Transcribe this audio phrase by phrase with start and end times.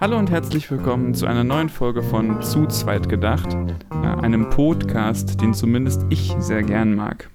[0.00, 3.52] Hallo und herzlich willkommen zu einer neuen Folge von Zu zweit gedacht,
[3.90, 7.30] äh, einem Podcast, den zumindest ich sehr gern mag.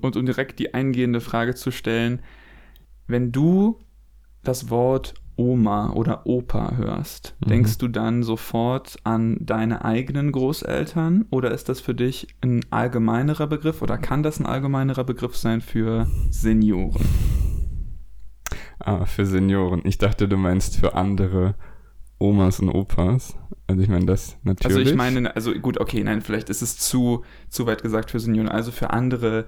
[0.00, 2.20] Und um direkt die eingehende Frage zu stellen,
[3.08, 3.78] wenn du
[4.44, 7.48] das Wort Oma oder Opa hörst, Mhm.
[7.48, 13.46] denkst du dann sofort an deine eigenen Großeltern oder ist das für dich ein allgemeinerer
[13.48, 17.04] Begriff oder kann das ein allgemeinerer Begriff sein für Senioren?
[18.78, 19.80] Ah, für Senioren.
[19.84, 21.54] Ich dachte, du meinst für andere
[22.18, 23.36] Omas und Opas.
[23.66, 24.76] Also ich meine das natürlich.
[24.76, 28.20] Also ich meine, also gut, okay, nein, vielleicht ist es zu, zu weit gesagt für
[28.20, 29.46] Senioren, also für andere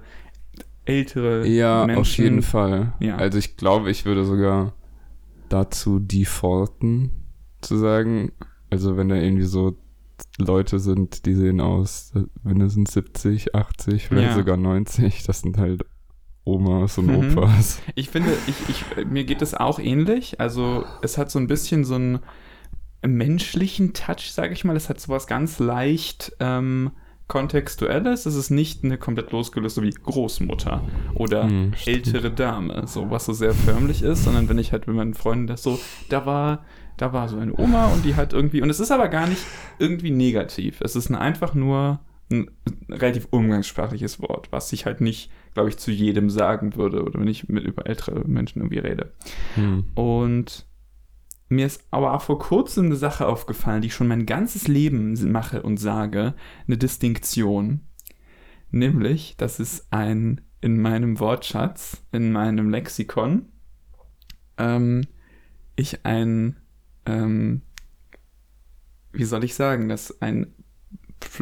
[0.85, 2.01] ältere Ja, Menschen.
[2.01, 2.93] auf jeden Fall.
[2.99, 3.15] Ja.
[3.17, 4.73] Also ich glaube, ich würde sogar
[5.47, 7.11] dazu defaulten,
[7.61, 8.31] zu sagen.
[8.69, 9.77] Also wenn da irgendwie so
[10.37, 14.35] Leute sind, die sehen aus mindestens 70, 80, vielleicht Ja.
[14.35, 15.23] sogar 90.
[15.23, 15.85] Das sind halt
[16.55, 17.37] Omas und Mhm.
[17.37, 17.81] Opas.
[17.95, 20.39] Ich finde, ich, ich, mir geht es auch ähnlich.
[20.39, 22.19] Also es hat so ein bisschen so einen
[23.05, 24.75] menschlichen Touch, sage ich mal.
[24.75, 26.91] Es hat sowas ganz leicht ähm,
[27.27, 28.25] kontextuelles.
[28.25, 30.81] Es ist nicht eine komplett losgelöste wie Großmutter
[31.15, 31.97] oder Hm, stimmt.
[32.07, 35.47] ältere Dame, so was so sehr förmlich ist, sondern wenn ich halt mit meinen Freunden
[35.47, 36.65] das so, da war,
[36.97, 39.41] da war so eine Oma und die hat irgendwie, und es ist aber gar nicht
[39.77, 40.81] irgendwie negativ.
[40.81, 41.99] Es ist ein, einfach nur
[42.31, 42.51] ein
[42.89, 47.27] relativ umgangssprachliches Wort, was ich halt nicht, glaube ich, zu jedem sagen würde oder wenn
[47.27, 49.13] ich mit über ältere Menschen irgendwie rede.
[49.55, 49.85] Hm.
[49.95, 50.67] Und
[51.49, 55.31] mir ist aber auch vor kurzem eine Sache aufgefallen, die ich schon mein ganzes Leben
[55.31, 56.35] mache und sage,
[56.67, 57.81] eine Distinktion.
[58.71, 63.47] Nämlich, dass es ein in meinem Wortschatz, in meinem Lexikon,
[64.57, 65.07] ähm,
[65.75, 66.57] ich ein,
[67.05, 67.61] ähm,
[69.11, 70.53] wie soll ich sagen, dass ein,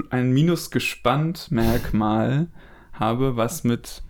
[0.09, 2.47] ein Minusgespannt-Merkmal
[2.93, 4.03] habe, was mit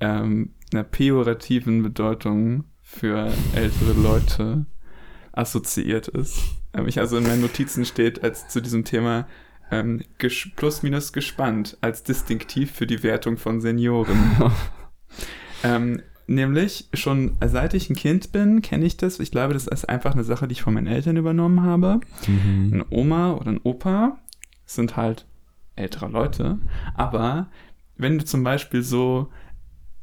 [0.00, 4.66] ähm, einer pejorativen Bedeutung für ältere Leute
[5.32, 6.38] assoziiert ist.
[6.72, 9.26] Ähm, ich also in meinen Notizen steht als zu diesem Thema
[9.70, 10.02] ähm,
[10.56, 14.52] plus minus gespannt als distinktiv für die Wertung von Senioren.
[15.64, 19.20] ähm, nämlich schon seit ich ein Kind bin, kenne ich das.
[19.20, 22.00] Ich glaube, das ist einfach eine Sache, die ich von meinen Eltern übernommen habe.
[22.26, 22.70] Mhm.
[22.72, 24.18] Eine Oma oder ein Opa
[24.66, 25.26] sind halt
[25.76, 26.58] ältere Leute,
[26.94, 27.48] aber
[27.96, 29.28] wenn du zum Beispiel so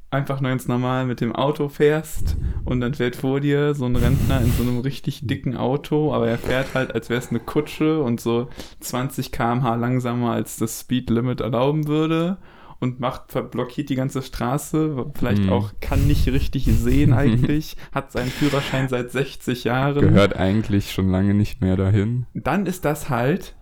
[0.09, 2.35] einfach nur ganz normal mit dem Auto fährst
[2.65, 6.27] und dann fährt vor dir so ein Rentner in so einem richtig dicken Auto, aber
[6.27, 8.49] er fährt halt, als wäre es eine Kutsche und so
[8.81, 12.37] 20 km/h langsamer als das Speedlimit erlauben würde
[12.81, 15.49] und macht, blockiert die ganze Straße, vielleicht Hm.
[15.49, 21.09] auch kann nicht richtig sehen eigentlich, hat seinen Führerschein seit 60 Jahren Gehört eigentlich schon
[21.09, 22.25] lange nicht mehr dahin.
[22.33, 23.55] dann ist das halt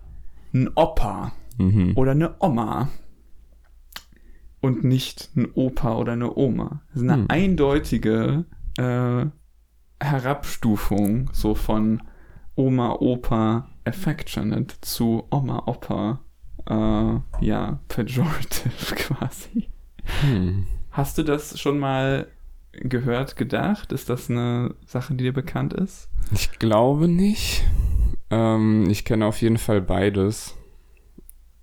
[0.52, 1.92] ein Opa Mhm.
[1.96, 2.88] oder eine Oma.
[4.60, 6.82] Und nicht ein Opa oder eine Oma.
[6.92, 7.26] Das ist eine Hm.
[7.28, 8.44] eindeutige
[8.78, 9.26] äh,
[10.02, 12.02] Herabstufung so von
[12.56, 16.20] Oma, Opa, affectionate zu Oma, Opa,
[16.66, 19.68] äh, ja, pejorative quasi.
[20.22, 20.66] Hm.
[20.90, 22.26] Hast du das schon mal
[22.72, 23.92] gehört, gedacht?
[23.92, 26.08] Ist das eine Sache, die dir bekannt ist?
[26.32, 27.64] Ich glaube nicht.
[28.30, 30.56] Ähm, ich kenne auf jeden Fall beides.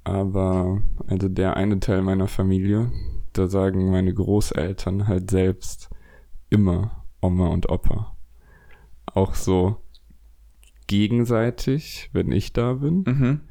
[0.03, 2.91] Aber, also der eine Teil meiner Familie,
[3.33, 5.89] da sagen meine Großeltern halt selbst
[6.49, 8.15] immer Oma und Opa.
[9.05, 9.77] Auch so
[10.87, 13.41] gegenseitig, wenn ich da bin, Mhm.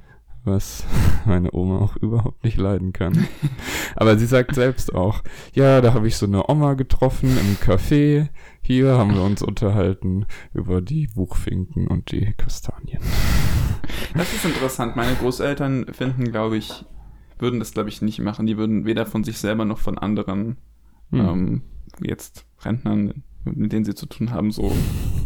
[0.46, 0.84] Was
[1.26, 3.26] meine Oma auch überhaupt nicht leiden kann.
[3.96, 5.22] Aber sie sagt selbst auch,
[5.54, 8.28] ja, da habe ich so eine Oma getroffen im Café.
[8.62, 13.00] Hier haben wir uns unterhalten über die Buchfinken und die Kastanien.
[14.14, 14.96] Das ist interessant.
[14.96, 16.84] Meine Großeltern finden, glaube ich,
[17.38, 18.46] würden das, glaube ich, nicht machen.
[18.46, 20.56] Die würden weder von sich selber noch von anderen,
[21.10, 21.20] Hm.
[21.20, 21.62] ähm,
[22.02, 23.22] jetzt Rentnern,
[23.54, 24.72] mit denen sie zu tun haben, so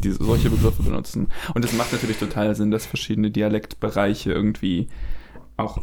[0.03, 1.29] diese, solche Begriffe benutzen.
[1.55, 4.89] Und es macht natürlich total Sinn, dass verschiedene Dialektbereiche irgendwie
[5.57, 5.79] auch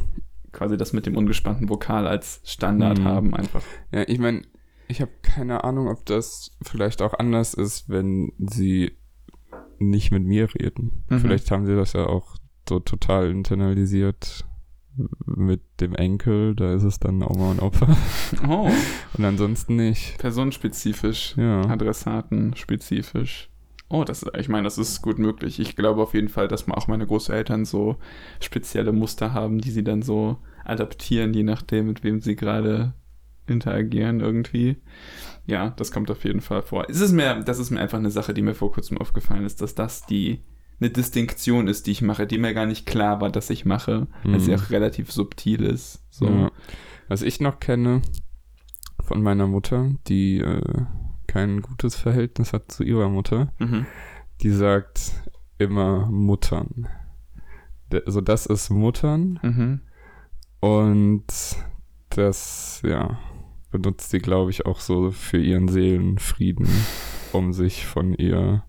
[0.51, 3.05] quasi das mit dem ungespannten Vokal als Standard Hm.
[3.05, 3.63] haben einfach.
[3.91, 4.41] Ja, ich meine,
[4.87, 8.93] ich habe keine Ahnung, ob das vielleicht auch anders ist, wenn sie
[9.79, 11.03] nicht mit mir reden.
[11.09, 11.19] Mhm.
[11.19, 14.45] Vielleicht haben sie das ja auch so total internalisiert
[15.25, 17.95] mit dem Enkel, da ist es dann Oma und Opa.
[18.47, 18.69] Oh,
[19.17, 20.17] Und ansonsten nicht.
[20.17, 21.35] personenspezifisch.
[21.37, 21.61] Ja.
[21.61, 23.49] Adressaten spezifisch.
[23.89, 25.59] Oh, das, ich meine, das ist gut möglich.
[25.59, 27.95] Ich glaube auf jeden Fall, dass auch meine Großeltern so
[28.41, 32.93] spezielle Muster haben, die sie dann so adaptieren, je nachdem, mit wem sie gerade
[33.47, 34.75] interagieren irgendwie.
[35.45, 36.85] Ja, das kommt auf jeden Fall vor.
[36.89, 39.61] Es ist mir, das ist mir einfach eine Sache, die mir vor kurzem aufgefallen ist,
[39.61, 40.41] dass das die
[40.79, 44.07] eine Distinktion ist, die ich mache, die mir gar nicht klar war, dass ich mache,
[44.23, 44.57] weil sie Mhm.
[44.59, 46.03] auch relativ subtil ist.
[46.11, 46.27] So.
[46.27, 46.51] Ja.
[47.07, 48.01] Was ich noch kenne
[49.01, 50.61] von meiner Mutter, die äh,
[51.27, 53.85] kein gutes Verhältnis hat zu ihrer Mutter, Mhm.
[54.41, 55.13] die sagt
[55.57, 56.87] immer Muttern.
[58.05, 59.81] Also das ist Muttern Mhm.
[60.59, 61.25] und
[62.09, 63.17] das, ja,
[63.71, 66.67] benutzt sie, glaube ich, auch so für ihren Seelenfrieden,
[67.33, 68.63] um sich von ihr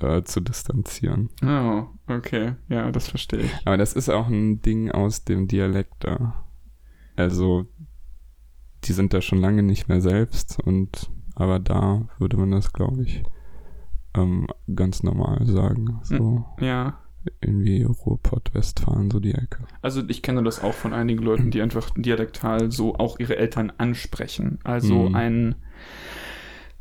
[0.00, 1.30] äh, zu distanzieren.
[1.44, 2.54] Oh, okay.
[2.68, 3.52] Ja, das verstehe ich.
[3.64, 6.44] Aber das ist auch ein Ding aus dem Dialekt da.
[7.16, 7.66] Also,
[8.84, 13.02] die sind da schon lange nicht mehr selbst und aber da würde man das, glaube
[13.02, 13.22] ich,
[14.14, 15.98] ähm, ganz normal sagen.
[16.04, 16.98] So Ja.
[17.40, 19.64] irgendwie Ruhrpott, Westfalen, so die Ecke.
[19.80, 23.72] Also ich kenne das auch von einigen Leuten, die einfach dialektal so auch ihre Eltern
[23.78, 24.58] ansprechen.
[24.62, 25.14] Also Mhm.
[25.14, 25.54] ein,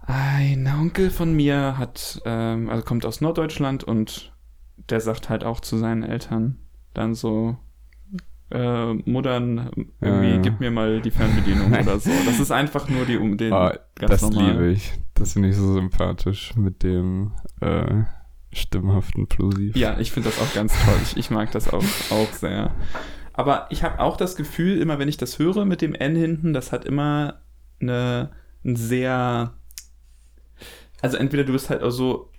[0.05, 4.33] ein Onkel von mir hat, ähm, also kommt aus Norddeutschland und
[4.89, 6.57] der sagt halt auch zu seinen Eltern
[6.93, 7.57] dann so,
[8.51, 10.41] äh, Muttern, irgendwie, Ja, ja.
[10.41, 12.11] gib mir mal die Fernbedienung oder so.
[12.25, 14.51] Das ist einfach nur die um den ganz das normal.
[14.51, 14.93] liebe ich.
[15.15, 18.03] Das finde ich so sympathisch mit dem äh,
[18.51, 19.75] stimmhaften Plosiv.
[19.75, 20.95] Ja, ich finde das auch ganz toll.
[21.03, 22.71] Ich, ich mag das auch, auch sehr.
[23.31, 26.53] Aber ich habe auch das Gefühl, immer wenn ich das höre mit dem N hinten,
[26.53, 27.41] das hat immer
[27.81, 28.31] eine,
[28.63, 29.53] ein sehr.
[31.03, 32.31] Also entweder du bist halt auch so,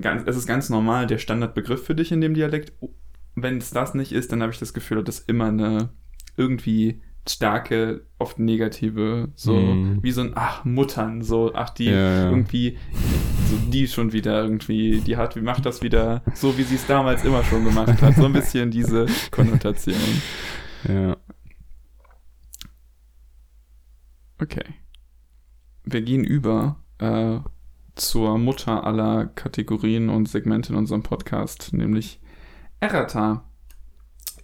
[0.00, 2.72] ganz, es ist ganz normal der Standardbegriff für dich in dem Dialekt.
[3.34, 5.88] Wenn es das nicht ist, dann habe ich das Gefühl, das ist immer eine
[6.36, 10.02] irgendwie starke, oft negative, so Mhm.
[10.02, 12.28] wie so ein, ach, Muttern, so, ach, die ja.
[12.28, 12.76] irgendwie,
[13.48, 16.86] so die schon wieder irgendwie, die hat, wie macht das wieder so, wie sie es
[16.86, 18.16] damals immer schon gemacht hat.
[18.16, 19.96] So ein bisschen diese Konnotation.
[20.86, 21.16] Ja.
[24.38, 24.64] Okay.
[25.84, 27.38] Wir gehen über äh,
[27.94, 32.20] zur Mutter aller Kategorien und Segmente in unserem Podcast, nämlich
[32.80, 33.44] Errata,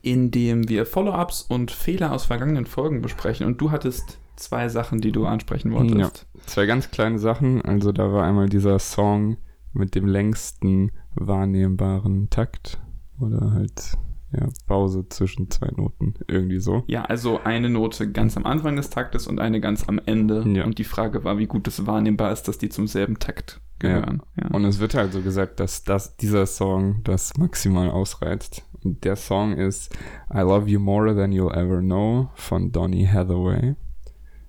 [0.03, 3.47] in dem wir Follow-ups und Fehler aus vergangenen Folgen besprechen.
[3.47, 6.27] Und du hattest zwei Sachen, die du ansprechen wolltest.
[6.47, 7.63] Zwei ganz kleine Sachen.
[7.63, 9.37] Also da war einmal dieser Song
[9.73, 12.81] mit dem längsten wahrnehmbaren Takt
[13.21, 13.97] oder halt
[14.33, 16.15] ja, Pause zwischen zwei Noten.
[16.29, 16.85] Irgendwie so.
[16.87, 20.45] Ja, also eine Note ganz am Anfang des Taktes und eine ganz am Ende.
[20.49, 20.65] Ja.
[20.65, 24.23] Und die Frage war, wie gut es wahrnehmbar ist, dass die zum selben Takt gehören.
[24.41, 24.49] Ja.
[24.49, 28.65] Und es wird halt so gesagt, dass das, dieser Song das maximal ausreizt.
[28.85, 29.95] Und der Song ist
[30.33, 33.75] I Love You More Than You'll Ever Know von Donny Hathaway.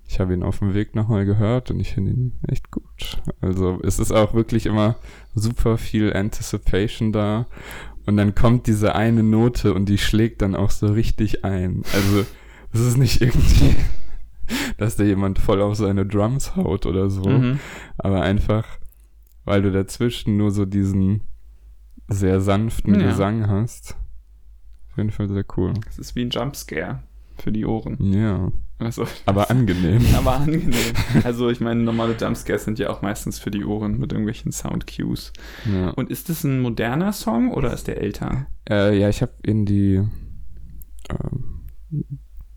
[0.06, 3.22] Ich habe ihn auf dem Weg nochmal gehört und ich finde ihn echt gut.
[3.40, 4.96] Also es ist auch wirklich immer
[5.34, 7.46] super viel Anticipation da.
[8.06, 11.82] Und dann kommt diese eine Note und die schlägt dann auch so richtig ein.
[11.94, 12.26] Also
[12.72, 13.76] es ist nicht irgendwie,
[14.78, 17.60] dass da jemand voll auf seine Drums haut oder so Mhm.
[17.98, 18.66] aber einfach,
[19.44, 21.22] weil du dazwischen nur so diesen
[22.08, 23.06] sehr sanften Ja.
[23.08, 23.96] Gesang hast.
[24.90, 25.72] Auf jeden Fall sehr cool.
[25.86, 27.02] Das ist wie ein Jumpscare
[27.38, 27.96] für die Ohren.
[28.12, 28.50] Ja,
[28.82, 30.00] Also, aber angenehm.
[30.16, 30.72] aber angenehm.
[31.24, 35.32] Also ich meine, normale Jumpscares sind ja auch meistens für die Ohren mit irgendwelchen Soundcues.
[35.72, 38.46] Ja, Und ist das ein moderner Song oder ist der älter?
[38.68, 40.02] äh, ja ich habe in die
[41.10, 41.66] ähm,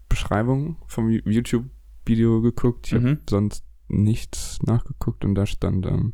[0.10, 2.88] Beschreibung vom Yo- YouTube-Video geguckt.
[2.88, 3.20] Ich habe Mhm.
[3.30, 6.14] sonst nichts nachgeguckt und da stand ähm,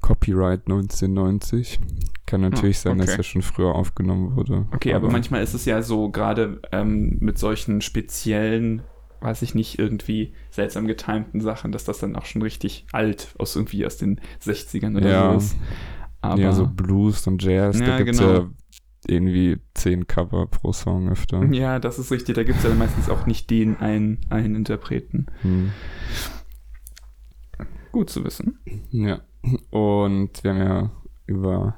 [0.00, 1.78] Copyright 1990.
[2.24, 3.18] Kann natürlich sein, dass okay.
[3.18, 4.66] er schon früher aufgenommen wurde.
[4.72, 8.82] Okay, aber, manchmal ist es ja so, gerade ähm, mit solchen speziellen,
[9.20, 13.56] weiß ich nicht, irgendwie seltsam getimten Sachen, dass das dann auch schon richtig alt aus
[13.56, 15.30] irgendwie aus den 60ern oder Ja.
[15.32, 15.56] so ist.
[16.20, 18.32] Aber ja, so Blues und Jazz, Ja, da gibt's genau.
[18.32, 18.50] ja
[19.08, 21.44] irgendwie zehn Cover pro Song öfter.
[21.52, 22.34] ja, das ist richtig.
[22.34, 25.26] Da gibt es ja meistens auch nicht den einen, einen Interpreten.
[25.42, 25.70] Hm.
[27.92, 28.58] Gut zu wissen.
[28.90, 29.20] Ja.
[29.70, 30.90] Und wir haben ja
[31.26, 31.76] über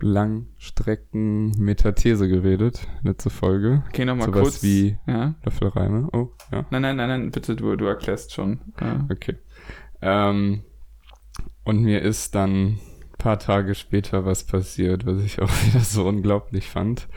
[0.00, 3.82] Langstrecken Metathese geredet, letzte Folge.
[3.88, 4.62] Okay, nochmal Sowas kurz.
[4.62, 5.34] wie ja.
[5.44, 6.08] Löffelreime.
[6.12, 6.64] Oh, ja.
[6.70, 8.60] Nein, nein, nein, nein, bitte, du, du erklärst schon.
[8.78, 9.36] Äh, Okay.
[10.02, 10.62] Ähm,
[11.64, 12.80] und mir ist dann ein
[13.18, 17.08] paar Tage später was passiert, was ich auch wieder so unglaublich fand.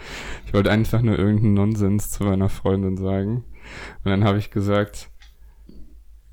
[0.46, 3.44] Ich wollte einfach nur irgendeinen Nonsens zu meiner Freundin sagen.
[4.04, 5.10] Und dann habe ich gesagt,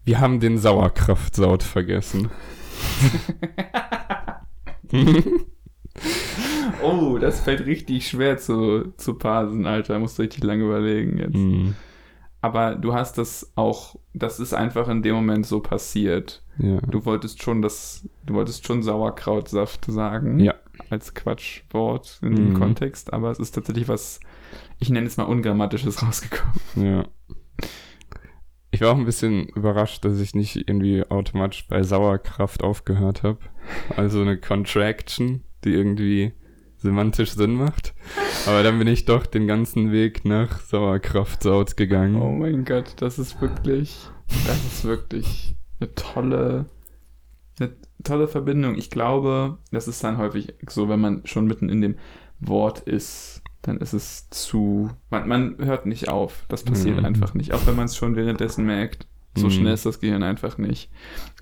[0.05, 2.31] wir haben den Sauerkraftsaut vergessen.
[6.83, 9.99] oh, das fällt richtig schwer zu, zu parsen, Alter.
[9.99, 11.35] Musst du richtig lange überlegen jetzt.
[11.35, 11.75] Hm,
[12.47, 16.43] Aber du hast das auch, das ist einfach in dem Moment so passiert.
[16.59, 16.77] ja.
[16.83, 20.39] Du wolltest schon das, du wolltest schon Sauerkrautsaft sagen.
[20.39, 20.55] Ja.
[20.91, 22.55] Als Quatschwort in dem Mhm.
[22.59, 24.21] Kontext, aber es ist tatsächlich was,
[24.79, 26.55] ich nenne es mal Ungrammatisches rausgekommen.
[26.77, 27.05] Ja.
[28.71, 33.39] Ich war auch ein bisschen überrascht, dass ich nicht irgendwie automatisch bei Sauerkraft aufgehört habe.
[33.97, 36.33] Also eine Contraction, die irgendwie
[36.87, 37.95] semantisch Sinn macht.
[38.47, 42.21] Aber dann bin ich doch den ganzen Weg nach Sauerkraftsaut gegangen.
[42.23, 43.99] Oh mein Gott, das ist wirklich,
[44.47, 46.67] das ist wirklich eine tolle,
[47.61, 47.73] eine
[48.05, 48.77] tolle Verbindung.
[48.77, 51.97] Ich glaube, das ist dann häufig so, wenn man schon mitten in dem
[52.41, 54.91] Wort ist, dann ist es zu.
[55.11, 56.45] Man, man hört nicht auf.
[56.49, 57.05] Das passiert Mhm.
[57.05, 57.53] einfach nicht.
[57.53, 59.07] Auch wenn man es schon währenddessen merkt.
[59.37, 59.51] So Mhm.
[59.51, 60.91] schnell ist das Gehirn einfach nicht.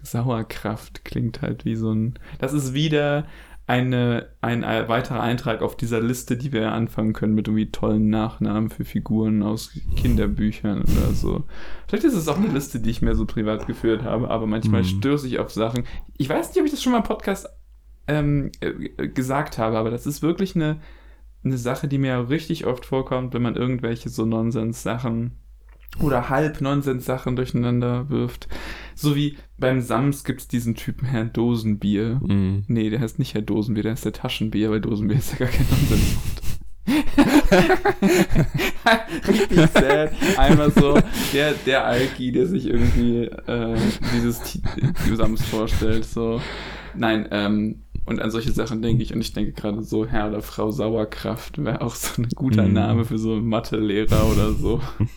[0.02, 2.14] Sauerkraft klingt halt wie so ein.
[2.38, 3.26] Das ist wieder
[3.66, 8.11] eine, ein, äh, weiterer Eintrag auf dieser Liste, die wir anfangen können mit irgendwie tollen
[8.11, 11.44] Nachnamen für Figuren aus Kinderbüchern oder so.
[11.88, 14.83] Vielleicht ist es auch eine Liste, die ich mir so privat geführt habe, aber manchmal
[14.83, 14.87] Mhm.
[14.87, 15.85] stöße ich auf Sachen.
[16.18, 17.49] Ich weiß nicht, ob ich das schon mal im Podcast
[18.06, 20.80] ähm, äh, gesagt habe, aber das ist wirklich eine,
[21.42, 25.33] eine Sache, die mir richtig oft vorkommt, wenn man irgendwelche so Nonsens-Sachen
[26.00, 28.49] oder Halb-Nonsens-Sachen durcheinander wirft.
[28.97, 32.21] So wie beim Sams gibt es diesen Typen Herrn Dosenbier.
[32.23, 32.64] Mhm.
[32.67, 35.49] Nee, der heißt nicht Herr Dosenbier, der heißt der Taschenbier, weil Dosenbier ist ja gar
[35.49, 36.17] kein Nonsens.
[39.29, 40.12] Richtig sad.
[40.37, 40.99] Einmal so
[41.33, 43.76] der, der Alki, der sich irgendwie äh,
[44.14, 44.59] dieses
[45.14, 46.05] Sams vorstellt.
[46.05, 46.41] So.
[46.95, 49.14] Nein, ähm, und an solche Sachen denke ich.
[49.14, 52.73] Und ich denke gerade so, Herr oder Frau Sauerkraft wäre auch so ein guter Mhm.
[52.75, 54.81] Name für so einen Mathelehrer oder so.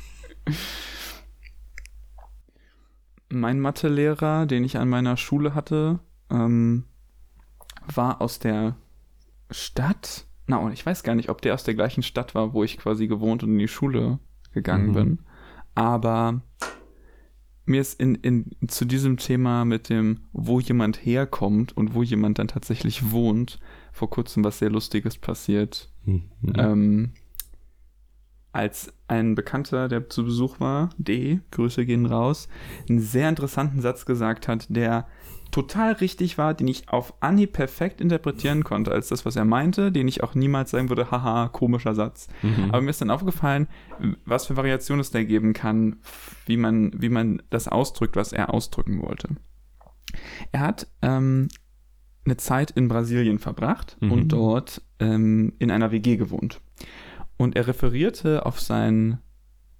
[3.29, 5.99] mein Mathelehrer, den ich an meiner Schule hatte,
[6.29, 6.85] ähm,
[7.93, 8.75] war aus der
[9.51, 10.25] Stadt.
[10.47, 12.77] Na, und ich weiß gar nicht, ob der aus der gleichen Stadt war, wo ich
[12.77, 14.19] quasi gewohnt und in die Schule
[14.53, 14.93] gegangen Mhm.
[14.93, 15.19] bin.
[15.75, 16.41] Aber
[17.65, 22.39] mir ist in, in, zu diesem Thema mit dem, wo jemand herkommt und wo jemand
[22.39, 23.59] dann tatsächlich wohnt,
[23.91, 25.91] vor kurzem was sehr Lustiges passiert.
[26.05, 26.23] Mhm.
[26.55, 27.11] Ähm,
[28.53, 32.47] als ein Bekannter, der zu Besuch war, D, Grüße gehen raus,
[32.89, 35.07] einen sehr interessanten Satz gesagt hat, der
[35.51, 39.93] total richtig war, den ich auf Anhieb perfekt interpretieren konnte, als das, was er meinte,
[39.93, 42.27] den ich auch niemals sagen würde, haha, komischer Satz.
[42.41, 42.65] Mhm.
[42.69, 43.67] Aber mir ist dann aufgefallen,
[44.25, 45.97] was für Variationen es da geben kann,
[46.45, 49.29] wie man, wie man das ausdrückt, was er ausdrücken wollte.
[50.51, 51.47] Er hat ähm,
[52.25, 54.11] eine Zeit in Brasilien verbracht Mhm.
[54.11, 56.59] und dort ähm, in einer WG gewohnt.
[57.37, 59.19] Und er referierte auf seinen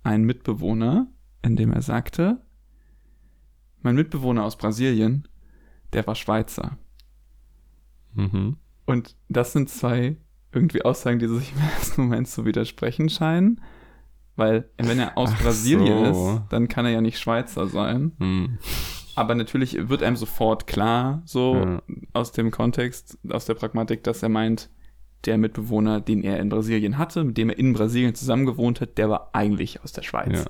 [0.04, 1.08] einen Mitbewohner,
[1.42, 2.42] indem er sagte,
[3.82, 5.28] mein Mitbewohner aus Brasilien,
[5.94, 6.78] der war Schweizer.
[8.14, 8.58] Mhm.
[8.86, 10.18] Und das sind zwei
[10.52, 13.62] irgendwie Aussagen, die sich im ersten Moment zu widersprechen scheinen.
[14.36, 16.36] Weil, wenn er aus Ach Brasilien so.
[16.36, 18.12] ist, dann kann er ja nicht Schweizer sein.
[18.20, 18.60] Mhm.
[19.16, 21.82] Aber natürlich wird einem sofort klar, so Ja.
[22.14, 24.70] aus dem Kontext, aus der Pragmatik, dass er meint,
[25.28, 28.98] der Mitbewohner, den er in Brasilien hatte, mit dem er in Brasilien zusammen gewohnt hat,
[28.98, 30.46] der war eigentlich aus der Schweiz.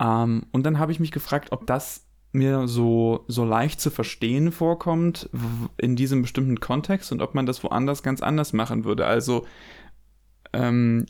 [0.00, 4.52] Ähm, und dann habe ich mich gefragt, ob das mir so, so leicht zu verstehen
[4.52, 5.28] vorkommt
[5.76, 9.04] in diesem bestimmten Kontext und ob man das woanders ganz anders machen würde.
[9.06, 9.46] Also,
[10.52, 11.06] ähm,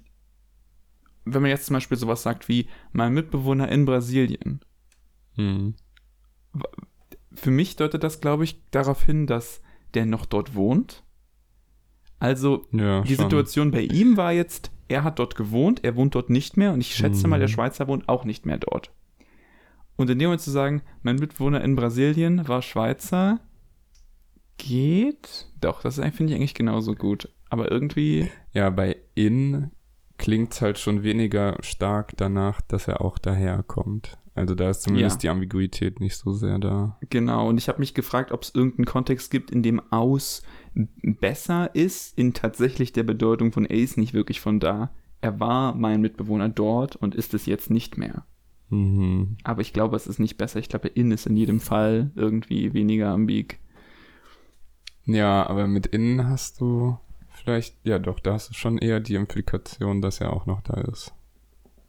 [1.26, 4.60] wenn man jetzt zum Beispiel sowas sagt wie mein Mitbewohner in Brasilien,
[5.36, 5.74] Mhm.
[7.32, 9.60] für mich deutet das, glaube ich, darauf hin, dass
[9.94, 11.04] der noch dort wohnt.
[12.20, 13.24] Also Ja, die schon.
[13.24, 16.80] Situation bei ihm war jetzt, er hat dort gewohnt, er wohnt dort nicht mehr und
[16.80, 17.52] ich schätze mal, der Mhm.
[17.52, 18.92] Schweizer wohnt auch nicht mehr dort.
[19.96, 23.40] Und in dem Moment zu sagen, mein Mitbewohner in Brasilien war Schweizer,
[24.58, 25.48] geht.
[25.60, 27.28] Doch, das finde ich eigentlich genauso gut.
[27.48, 29.70] Aber irgendwie, Ja, bei in
[30.18, 34.18] klingt halt schon weniger stark danach, dass er auch daherkommt.
[34.34, 35.20] Also da ist zumindest Ja.
[35.20, 36.98] die Ambiguität nicht so sehr da.
[37.08, 37.48] genau.
[37.48, 40.42] Und ich habe mich gefragt, ob es irgendeinen Kontext gibt, in dem aus
[40.74, 44.90] besser ist, in tatsächlich der Bedeutung von ist nicht wirklich von da.
[45.20, 48.24] Er war mein Mitbewohner dort und ist es jetzt nicht mehr.
[48.70, 49.36] Mhm.
[49.42, 50.58] Aber ich glaube, es ist nicht besser.
[50.60, 53.58] Ich glaube, in ist in jedem Fall irgendwie weniger ambig.
[55.04, 56.98] Ja, aber mit innen hast du
[57.30, 60.80] vielleicht, ja doch, da hast du schon eher die Implikation, dass er auch noch da
[60.82, 61.12] ist.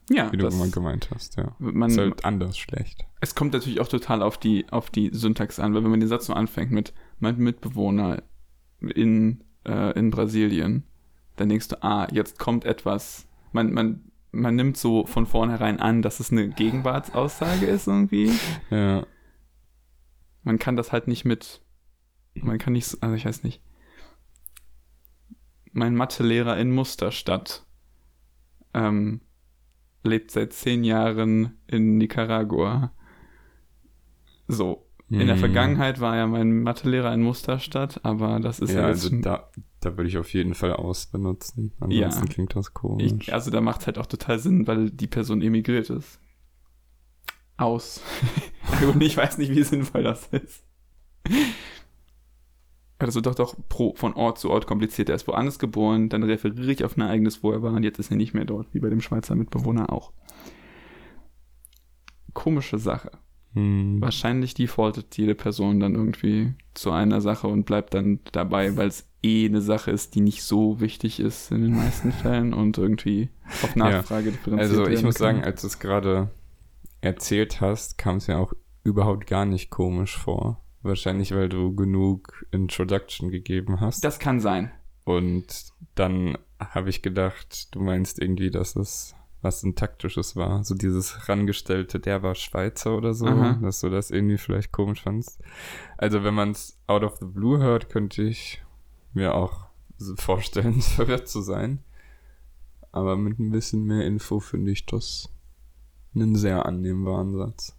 [0.09, 1.55] Ja, Wie du das, immer gemeint hast, ja.
[1.59, 3.05] man, ist halt anders schlecht.
[3.21, 6.09] es kommt natürlich auch total auf die, auf die Syntax an, weil wenn man den
[6.09, 8.21] Satz so anfängt mit mein Mitbewohner
[8.81, 10.83] in, äh, in Brasilien,
[11.35, 13.27] dann denkst du, ah, jetzt kommt etwas.
[13.51, 18.31] Man, man, man nimmt so von vornherein an, dass es eine Gegenwartsaussage ist irgendwie.
[18.69, 19.05] Ja.
[20.43, 21.61] Man kann das halt nicht mit,
[22.35, 23.61] man kann nicht, so- also ich weiß nicht.
[25.73, 27.65] Mein Mathelehrer in Musterstadt
[28.73, 29.21] ähm,
[30.03, 32.91] lebt seit zehn Jahren in Nicaragua.
[34.47, 34.85] So.
[35.19, 35.39] In der Mhm.
[35.39, 39.49] Vergangenheit war er mein Mathelehrer in Musterstadt, aber das ist ja, ja, also da,
[39.81, 41.73] da würde ich auf jeden Fall aus benutzen.
[41.81, 42.33] Ansonsten Ja.
[42.33, 43.11] klingt das komisch.
[43.19, 46.17] ich, also da macht es halt auch total Sinn, weil die Person emigriert ist.
[47.57, 48.01] Aus.
[48.93, 50.63] Und ich weiß nicht, wie sinnvoll das ist.
[52.97, 55.09] Also doch doch pro, von Ort zu Ort kompliziert.
[55.09, 57.99] Er ist woanders geboren, dann referiere ich auf ein Ereignis, wo er war und jetzt
[57.99, 60.13] ist er nicht mehr dort, wie bei dem Schweizer Mitbewohner auch.
[62.33, 63.11] Komische Sache.
[63.53, 63.99] Hm.
[64.01, 69.07] wahrscheinlich defaultet jede Person dann irgendwie zu einer Sache und bleibt dann dabei, weil es
[69.23, 73.29] eh eine Sache ist, die nicht so wichtig ist in den meisten Fällen und irgendwie
[73.61, 75.35] auf Nachfrage differenziert Also ich muss kann.
[75.35, 76.29] sagen, als du es gerade
[77.01, 78.53] erzählt hast, kam es mir auch
[78.83, 80.63] überhaupt gar nicht komisch vor.
[80.81, 84.03] Wahrscheinlich, weil du genug Introduction gegeben hast.
[84.03, 84.71] das kann sein.
[85.03, 90.63] Und dann habe ich gedacht, du meinst irgendwie, dass es was ein taktisches war.
[90.63, 93.59] So dieses rangestellte, der war Schweizer oder so, Aha.
[93.61, 95.39] dass du das irgendwie vielleicht komisch fandst.
[95.97, 98.61] Also wenn man es out of the blue hört, könnte ich
[99.13, 99.65] mir auch
[100.17, 101.79] vorstellen, verwirrt zu sein.
[102.91, 105.29] Aber mit ein bisschen mehr Info finde ich das
[106.13, 107.75] einen sehr annehmbaren Satz.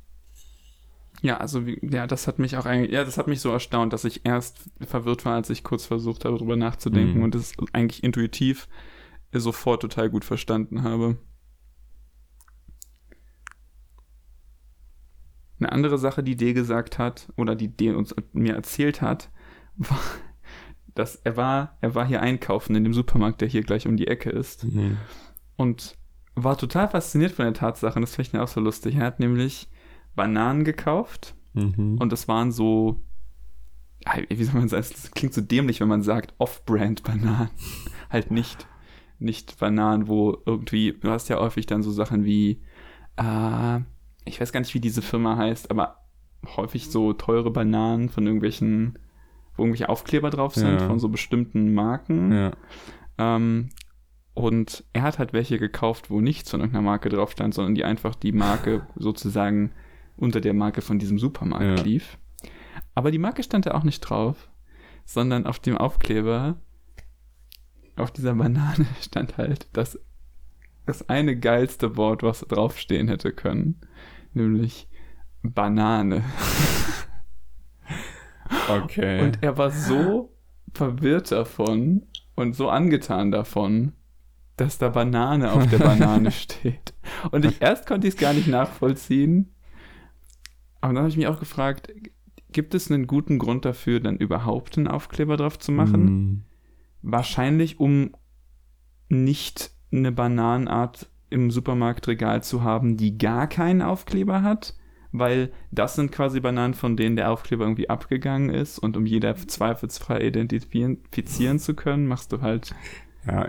[1.21, 3.92] Ja, also wie, ja, das hat mich auch eigentlich, ja, das hat mich so erstaunt,
[3.92, 7.23] dass ich erst verwirrt war, als ich kurz versucht habe, darüber nachzudenken Mhm.
[7.23, 8.69] und es eigentlich intuitiv
[9.33, 11.19] sofort total gut verstanden habe.
[15.64, 19.31] Eine andere Sache, die D gesagt hat, oder die D uns mir erzählt hat,
[19.76, 20.00] war,
[20.95, 24.09] dass er war, er war hier einkaufen in dem Supermarkt, der hier gleich um die
[24.09, 24.97] Ecke ist Mhm.
[25.57, 25.97] und
[26.35, 27.95] war total fasziniert von der Tatsache.
[27.97, 28.97] Und das finde ich auch so lustig.
[28.97, 29.69] Er hat nämlich
[30.14, 31.99] Bananen gekauft Mhm.
[31.99, 33.04] und das waren so,
[34.28, 37.50] wie soll man sagen, es klingt so dämlich, wenn man sagt Off-Brand-Bananen.
[38.11, 38.66] halt nicht,
[39.19, 42.62] nicht Bananen, wo irgendwie, du hast ja häufig dann so Sachen wie,
[43.16, 43.81] äh,
[44.25, 45.99] ich weiß gar nicht, wie diese Firma heißt, aber
[46.57, 48.99] häufig so teure Bananen von irgendwelchen,
[49.57, 50.87] wo irgendwelche Aufkleber drauf sind, Ja.
[50.87, 52.33] von so bestimmten Marken.
[52.33, 52.52] ja.
[53.19, 53.71] Ähm,
[54.35, 57.85] und er hat halt welche gekauft, wo nichts von irgendeiner Marke drauf stand, sondern die
[57.85, 59.73] einfach die Marke sozusagen
[60.17, 61.85] unter der Marke von diesem Supermarkt Ja.
[61.85, 62.17] lief.
[62.95, 64.49] Aber die Marke stand da auch nicht drauf,
[65.05, 66.57] sondern auf dem Aufkleber,
[67.97, 69.99] auf dieser Banane stand halt das,
[70.87, 73.81] das eine geilste Wort, was draufstehen hätte können,
[74.35, 74.89] nämlich
[75.43, 76.25] Banane.
[78.69, 79.23] Okay.
[79.23, 80.35] Und er war so
[80.73, 83.93] verwirrt davon und so angetan davon,
[84.56, 86.95] dass da Banane auf der Banane steht.
[87.30, 89.54] Und ich erst konnte ich es gar nicht nachvollziehen.
[90.80, 91.93] Aber dann habe ich mich auch gefragt,
[92.50, 96.04] gibt es einen guten Grund dafür, dann überhaupt einen Aufkleber drauf zu machen?
[96.04, 96.43] Mhm.
[97.02, 98.15] Wahrscheinlich, um
[99.09, 104.76] nicht eine Bananenart im Supermarktregal zu haben, die gar keinen Aufkleber hat,
[105.10, 109.34] weil das sind quasi Bananen, von denen der Aufkleber irgendwie abgegangen ist und um jeder
[109.34, 112.75] zweifelsfrei identifizieren zu können, machst du halt.
[113.26, 113.47] Ja,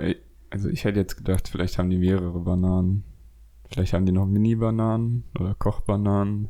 [0.50, 3.04] also ich hätte jetzt gedacht, vielleicht haben die mehrere Bananen.
[3.70, 6.50] Vielleicht haben die noch Mini-Bananen oder Kochbananen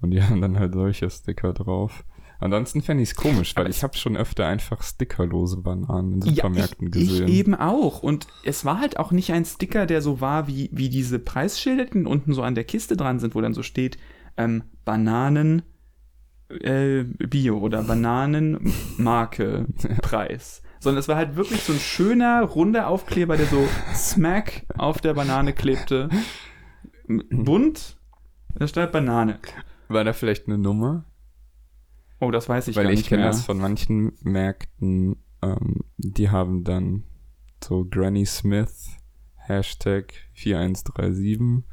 [0.00, 2.04] und die haben dann halt solche Sticker drauf.
[2.40, 6.20] Ansonsten fände ich es komisch, weil Aber ich habe schon öfter einfach stickerlose Bananen in
[6.22, 7.26] Ja, Supermärkten ich, gesehen.
[7.28, 8.02] ich eben auch.
[8.02, 11.86] Und es war halt auch nicht ein Sticker, der so war wie, wie diese Preisschilder,
[11.86, 13.98] die unten so an der Kiste dran sind, wo dann so steht,
[14.36, 15.62] ähm, Bananen
[16.48, 19.66] äh, Bio oder Bananenmarke
[20.02, 20.62] Preis.
[20.80, 25.14] Sondern es war halt wirklich so ein schöner, runder Aufkleber, der so smack auf der
[25.14, 26.08] Banane klebte.
[27.08, 27.96] M- Bunt,
[28.54, 29.40] da stand Banane.
[29.88, 31.04] War da vielleicht eine Nummer?
[32.20, 33.30] Oh, das weiß ich weil gar ich nicht kenne mehr.
[33.30, 37.04] das von manchen Märkten, ähm, die haben dann
[37.62, 38.90] so Granny Smith,
[39.36, 41.64] Hashtag 4137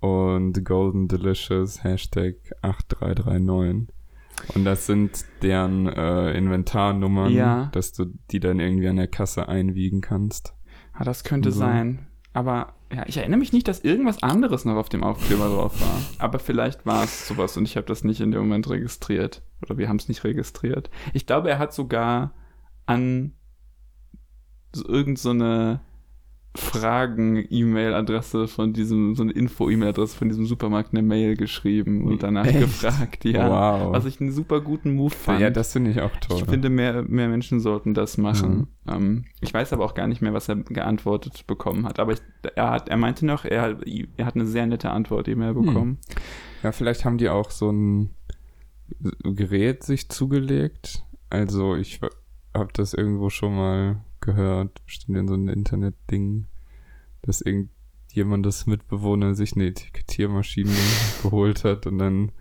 [0.00, 3.88] und Golden Delicious, Hashtag 8339.
[4.54, 7.66] Und das sind deren äh, Inventarnummern, Ja.
[7.72, 10.54] dass du die dann irgendwie an der Kasse einwiegen kannst.
[10.92, 11.60] Ah, das könnte So.
[11.60, 12.06] sein.
[12.32, 16.00] Aber ja, ich erinnere mich nicht, dass irgendwas anderes noch auf dem Aufkleber drauf war.
[16.18, 19.42] Aber vielleicht war es sowas und ich habe das nicht in dem Moment registriert.
[19.62, 20.90] Oder wir haben es nicht registriert.
[21.12, 22.32] Ich glaube, er hat sogar
[22.86, 23.32] an
[24.74, 25.80] so irgend so eine
[26.54, 32.60] Fragen-E-Mail-Adresse von diesem, so eine Info-E-Mail-Adresse von diesem Supermarkt eine Mail geschrieben und danach Echt?
[32.60, 33.48] gefragt, ja.
[33.48, 33.92] Wow.
[33.92, 35.40] Was ich einen super guten Move fand.
[35.40, 36.38] ja, das finde ich auch toll.
[36.38, 38.66] Ich finde, mehr, mehr Menschen sollten das machen.
[38.86, 41.98] Ähm, ich weiß aber auch gar nicht mehr, was er geantwortet bekommen hat.
[41.98, 42.20] Aber ich,
[42.54, 43.78] er, hat, er meinte noch, er,
[44.16, 45.98] er hat eine sehr nette Antwort E-Mail bekommen.
[46.62, 48.10] Ja, vielleicht haben die auch so ein
[49.22, 51.02] Gerät sich zugelegt.
[51.30, 52.00] Also ich
[52.54, 56.46] habe das irgendwo schon mal gehört, bestimmt in so einem Internet-Ding,
[57.20, 60.70] dass irgendjemand das Mitbewohner sich eine Etikettiermaschine
[61.22, 62.32] geholt hat und dann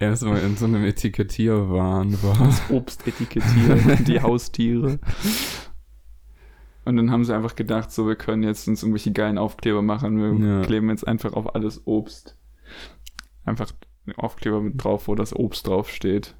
[0.00, 2.52] erstmal in so einem Etikettierwahn war.
[2.70, 4.98] Obst etikettieren, die Haustiere.
[6.86, 10.16] Und dann haben sie einfach gedacht, so, wir können jetzt uns irgendwelche geilen Aufkleber machen.
[10.16, 10.62] Wir Ja.
[10.62, 12.36] kleben jetzt einfach auf alles Obst.
[13.44, 13.70] Einfach
[14.06, 16.34] einen Aufkleber mit drauf, wo das Obst draufsteht.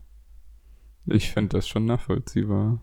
[1.06, 2.80] Ich fände das schon nachvollziehbar.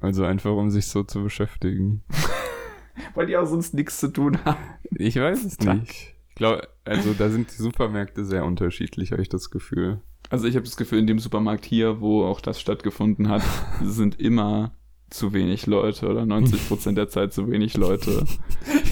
[0.00, 2.02] Also einfach, um sich so zu beschäftigen.
[3.14, 4.58] Weil die auch sonst nichts zu tun haben.
[4.90, 6.14] Ich weiß es nicht.
[6.28, 10.00] Ich glaube, Also da sind die Supermärkte sehr unterschiedlich, habe ich das Gefühl.
[10.30, 13.42] Also ich habe das Gefühl, in dem Supermarkt hier, wo auch das stattgefunden hat,
[13.82, 14.72] sind immer
[15.14, 18.24] zu wenig Leute oder 90 Prozent der Zeit zu wenig Leute.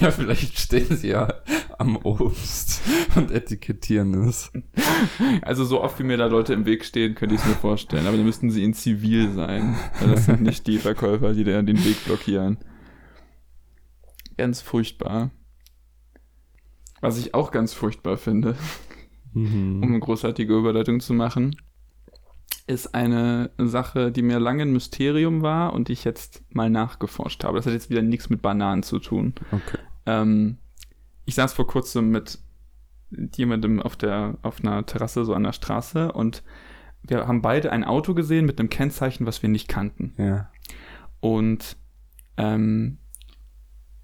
[0.01, 1.33] Ja, vielleicht stehen sie ja
[1.79, 2.81] am Obst
[3.15, 4.51] und etikettieren es.
[5.43, 8.07] Also so oft wie mir da Leute im Weg stehen, könnte ich es mir vorstellen.
[8.09, 9.77] Aber dann müssten sie in Zivil sein.
[10.01, 12.59] Weil das sind nicht die Verkäufer, die da den Weg blockieren.
[14.37, 15.31] Ganz furchtbar.
[17.01, 18.57] Was ich auch ganz furchtbar finde,
[19.35, 19.83] Mhm.
[19.83, 21.55] um eine großartige Überleitung zu machen,
[22.67, 27.45] ist eine Sache, die mir lange ein Mysterium war und die ich jetzt mal nachgeforscht
[27.45, 27.59] habe.
[27.59, 29.35] Das hat jetzt wieder nichts mit Bananen zu tun.
[29.51, 29.79] Okay.
[30.07, 30.59] Ähm,
[31.25, 32.39] ich saß vor kurzem mit
[33.37, 36.43] jemandem auf der auf einer Terrasse so an der Straße und
[37.03, 40.15] wir haben beide ein Auto gesehen mit einem Kennzeichen, was wir nicht kannten.
[40.17, 40.51] Ja.
[41.21, 41.77] Und
[42.37, 42.99] ähm,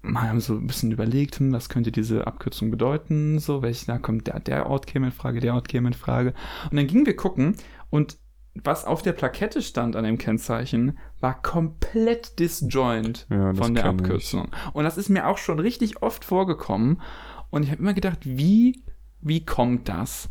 [0.01, 3.97] wir haben so ein bisschen überlegt, hm, was könnte diese Abkürzung bedeuten, so, welch, da
[3.97, 6.33] kommt der, der Ort käme in Frage, der Ort käme in Frage.
[6.69, 7.55] Und dann gingen wir gucken
[7.89, 8.17] und
[8.63, 13.95] was auf der Plakette stand an dem Kennzeichen, war komplett disjoint Ja, von der kenn
[13.95, 14.01] ich.
[14.03, 14.47] Abkürzung.
[14.73, 17.01] Und das ist mir auch schon richtig oft vorgekommen.
[17.49, 18.83] Und ich habe immer gedacht, wie,
[19.21, 20.29] wie kommt das?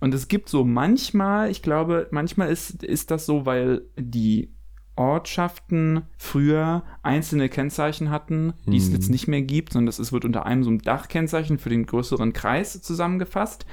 [0.00, 4.52] Und es gibt so manchmal, ich glaube, manchmal ist, ist das so, weil die
[4.94, 8.94] Ortschaften früher einzelne Kennzeichen hatten, die es Mhm.
[8.94, 11.86] jetzt nicht mehr gibt, sondern das ist, wird unter einem so einem Dachkennzeichen für den
[11.86, 13.66] größeren Kreis zusammengefasst.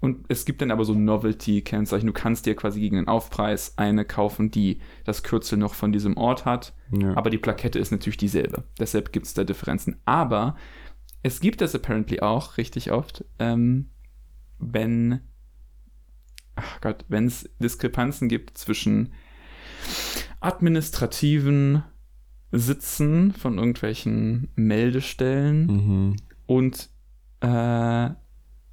[0.00, 2.06] Und es gibt dann aber so Novelty-Kennzeichen.
[2.06, 6.16] Du kannst dir quasi gegen den Aufpreis eine kaufen, die das Kürzel noch von diesem
[6.16, 6.72] Ort hat.
[6.92, 7.16] ja.
[7.16, 8.62] Aber die Plakette ist natürlich dieselbe.
[8.78, 9.96] Deshalb gibt es da Differenzen.
[10.04, 10.54] Aber
[11.24, 13.90] es gibt das apparently auch richtig oft, ähm,
[14.60, 15.20] wenn,
[16.54, 19.12] ach Gott, wenn es Diskrepanzen gibt zwischen
[20.40, 21.82] administrativen
[22.52, 26.16] Sitzen von irgendwelchen Meldestellen Mhm.
[26.46, 26.88] und
[27.40, 28.10] äh,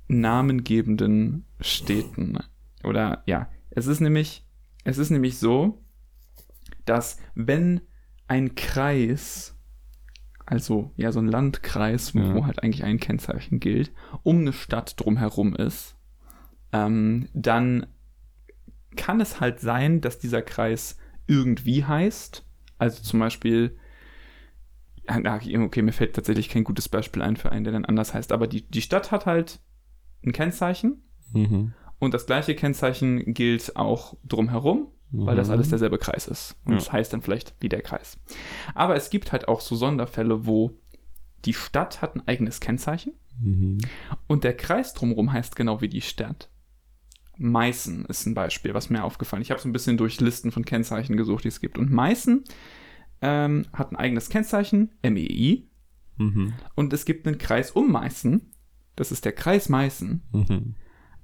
[0.08, 2.38] namengebenden Städten.
[2.84, 4.46] Oder ja, es ist nämlich,
[4.84, 5.84] es ist nämlich so,
[6.86, 7.82] dass wenn
[8.28, 9.56] ein Kreis,
[10.46, 12.34] also ja so ein Landkreis, Ja.
[12.36, 13.92] wo halt eigentlich ein Kennzeichen gilt,
[14.24, 15.96] um eine Stadt drumherum ist,
[16.72, 17.88] ähm, dann
[18.96, 22.46] kann es halt sein, dass dieser Kreis irgendwie heißt.
[22.78, 23.78] Also zum Beispiel,
[25.08, 28.48] okay, mir fällt tatsächlich kein gutes Beispiel ein für einen, der dann anders heißt, aber
[28.48, 29.60] die, die Stadt hat halt
[30.26, 31.74] ein Kennzeichen Mhm.
[32.00, 35.54] und das gleiche Kennzeichen gilt auch drumherum, weil das Mhm.
[35.54, 36.56] alles derselbe Kreis ist.
[36.66, 36.78] Und Ja.
[36.80, 38.20] das heißt dann vielleicht wie der Kreis.
[38.74, 40.72] Aber es gibt halt auch so Sonderfälle, wo
[41.46, 43.78] die Stadt hat ein eigenes Kennzeichen Mhm.
[44.28, 46.50] und der Kreis drumherum heißt genau wie die Stadt.
[47.38, 49.48] Meißen ist ein Beispiel, was mir aufgefallen ist.
[49.48, 51.78] Ich habe so ein bisschen durch Listen von Kennzeichen gesucht, die es gibt.
[51.78, 52.44] Und Meißen
[53.22, 55.64] ähm, hat ein eigenes Kennzeichen, MEI,
[56.18, 56.54] Mhm.
[56.76, 58.52] und es gibt einen Kreis um Meißen.
[58.96, 60.22] Das ist der Kreis Meißen.
[60.32, 60.76] Mhm.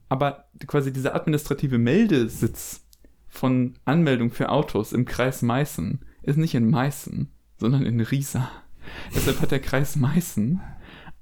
[0.10, 2.86] Aber quasi dieser administrative Meldesitz
[3.30, 8.50] von Anmeldung für Autos im Kreis Meißen ist nicht in Meißen, sondern in Riesa.
[9.16, 10.60] Deshalb hat der Kreis Meißen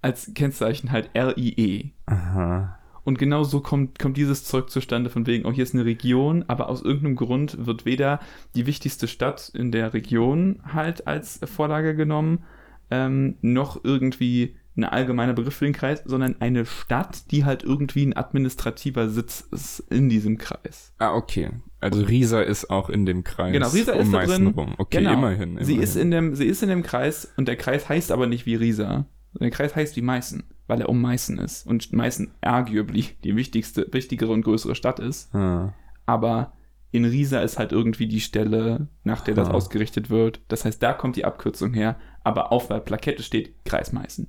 [0.02, 1.92] als Kennzeichen halt RIE.
[2.08, 2.80] Aha.
[3.04, 6.46] Und genau so kommt, kommt dieses Zeug zustande, von wegen, oh, hier ist eine Region,
[6.48, 8.20] aber aus irgendeinem Grund wird weder
[8.56, 12.44] die wichtigste Stadt in der Region halt als Vorlage genommen,
[12.92, 18.06] ähm, noch irgendwie ein allgemeiner Begriff für den Kreis, sondern eine Stadt, die halt irgendwie
[18.06, 20.94] ein administrativer Sitz ist in diesem Kreis.
[20.98, 21.50] Ah, okay.
[21.80, 23.54] Also Riesa ist auch in dem Kreis.
[23.54, 24.54] Genau, Riesa ist um da Meißen drin.
[24.56, 24.76] rum.
[24.78, 25.14] Okay, Genau.
[25.14, 25.66] immerhin, immerhin.
[25.66, 28.46] Sie ist, in dem, sie ist in dem Kreis und der Kreis heißt aber nicht
[28.46, 29.06] wie Riesa.
[29.40, 31.68] Der Kreis heißt wie Meißen, weil er um Meißen ist.
[31.68, 35.34] Und Meißen arguably die wichtigste, wichtigere und größere Stadt ist.
[35.36, 35.74] Ah.
[36.06, 36.54] aber
[36.92, 39.52] in Riesa ist halt irgendwie die Stelle, nach der das Ah.
[39.54, 40.42] ausgerichtet wird.
[40.48, 44.28] Das heißt, da kommt die Abkürzung her, aber auf der Plakette steht Kreis Meißen.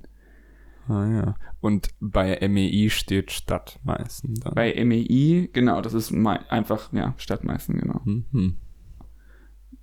[0.87, 1.35] Ah, ja.
[1.59, 4.53] Und bei MEI steht Stadt Meißen dann.
[4.55, 8.01] Bei MEI, genau, das ist einfach, ja, Stadt Meißen, genau.
[8.03, 8.57] Mhm.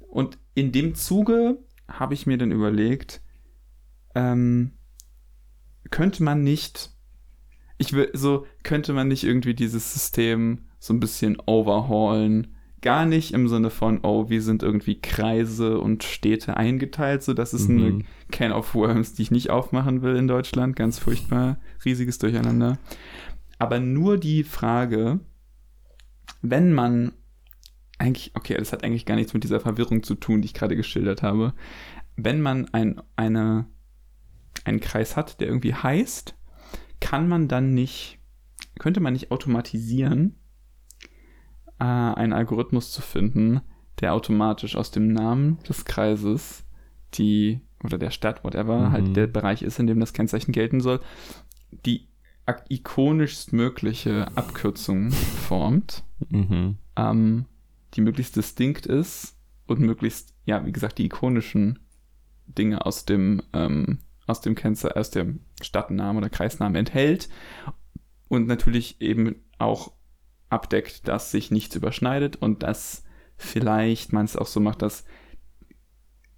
[0.09, 1.59] Und in dem Zuge
[1.89, 3.23] habe ich mir dann überlegt,
[4.15, 4.73] ähm,
[5.91, 6.91] könnte man nicht,
[7.79, 12.57] ich will, so, könnte man nicht irgendwie dieses System so ein bisschen overhaulen?
[12.81, 17.53] Gar nicht im Sinne von, oh, wir sind irgendwie Kreise und Städte eingeteilt, so das
[17.55, 18.05] ist eine Mhm.
[18.31, 20.77] Can of Worms, die ich nicht aufmachen will in Deutschland.
[20.77, 22.79] Ganz furchtbar, riesiges Durcheinander.
[23.59, 25.21] Aber nur die Frage,
[26.43, 27.13] wenn man
[27.99, 30.77] eigentlich, okay, das hat eigentlich gar nichts mit dieser Verwirrung zu tun, die ich gerade
[30.77, 31.53] geschildert habe.
[32.17, 33.67] Wenn man ein, eine,
[34.65, 36.37] einen Kreis hat, der irgendwie heißt,
[37.01, 38.19] kann man dann nicht,
[38.79, 40.37] könnte man nicht automatisieren,
[41.81, 43.61] äh, einen Algorithmus zu finden,
[44.01, 46.65] der automatisch aus dem Namen des Kreises
[47.15, 48.93] die, oder der Stadt, whatever, Mhm.
[48.93, 51.01] halt der Bereich ist, in dem das Kennzeichen gelten soll,
[51.87, 52.09] die
[52.69, 56.77] ikonischst mögliche Abkürzung formt, Mhm.
[56.97, 57.45] ähm,
[57.95, 59.37] die möglichst distinkt ist
[59.67, 61.79] und möglichst, ja, wie gesagt, die ikonischen
[62.47, 67.29] Dinge aus dem, ähm, aus dem Kennzeichen, aus dem Stadtnamen oder Kreisnamen enthält
[68.29, 69.93] und natürlich eben auch
[70.51, 73.05] abdeckt, dass sich nichts überschneidet und dass
[73.37, 75.05] vielleicht man es auch so macht, dass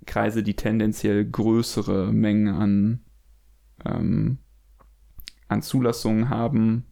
[0.07, 3.01] Kreise, die tendenziell größere Mengen an,
[3.85, 4.39] ähm,
[5.49, 6.87] an Zulassungen haben,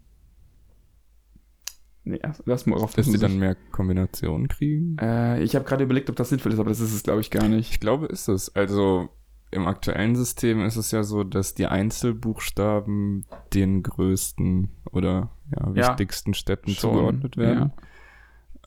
[2.05, 4.97] nee, lass mal auf Dass sie dann mehr Kombinationen kriegen?
[5.01, 7.31] äh, ich habe gerade überlegt, ob das sinnvoll ist, aber das ist es, glaube ich,
[7.31, 7.71] gar nicht.
[7.73, 8.55] Ich glaube, ist es.
[8.55, 9.09] Also
[9.51, 15.75] im aktuellen System ist es ja so, dass die Einzelbuchstaben den größten oder ja, Ja,
[15.75, 17.73] wichtigsten Städten schon, zugeordnet werden.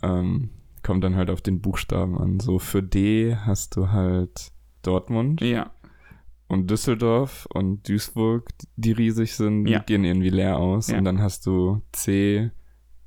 [0.02, 0.50] Ähm,
[0.84, 2.40] kommt dann halt auf den Buchstaben an.
[2.40, 5.72] So für D hast du halt Dortmund Ja,
[6.48, 9.80] und Düsseldorf und Duisburg, die riesig sind, Ja.
[9.80, 10.88] gehen irgendwie leer aus.
[10.88, 10.98] Ja.
[10.98, 12.52] Und dann hast du C,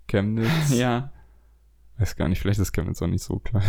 [0.07, 0.49] Chemnitz.
[0.75, 1.13] ja.
[1.99, 3.63] Weiß gar nicht, vielleicht ist Chemnitz auch nicht so klein.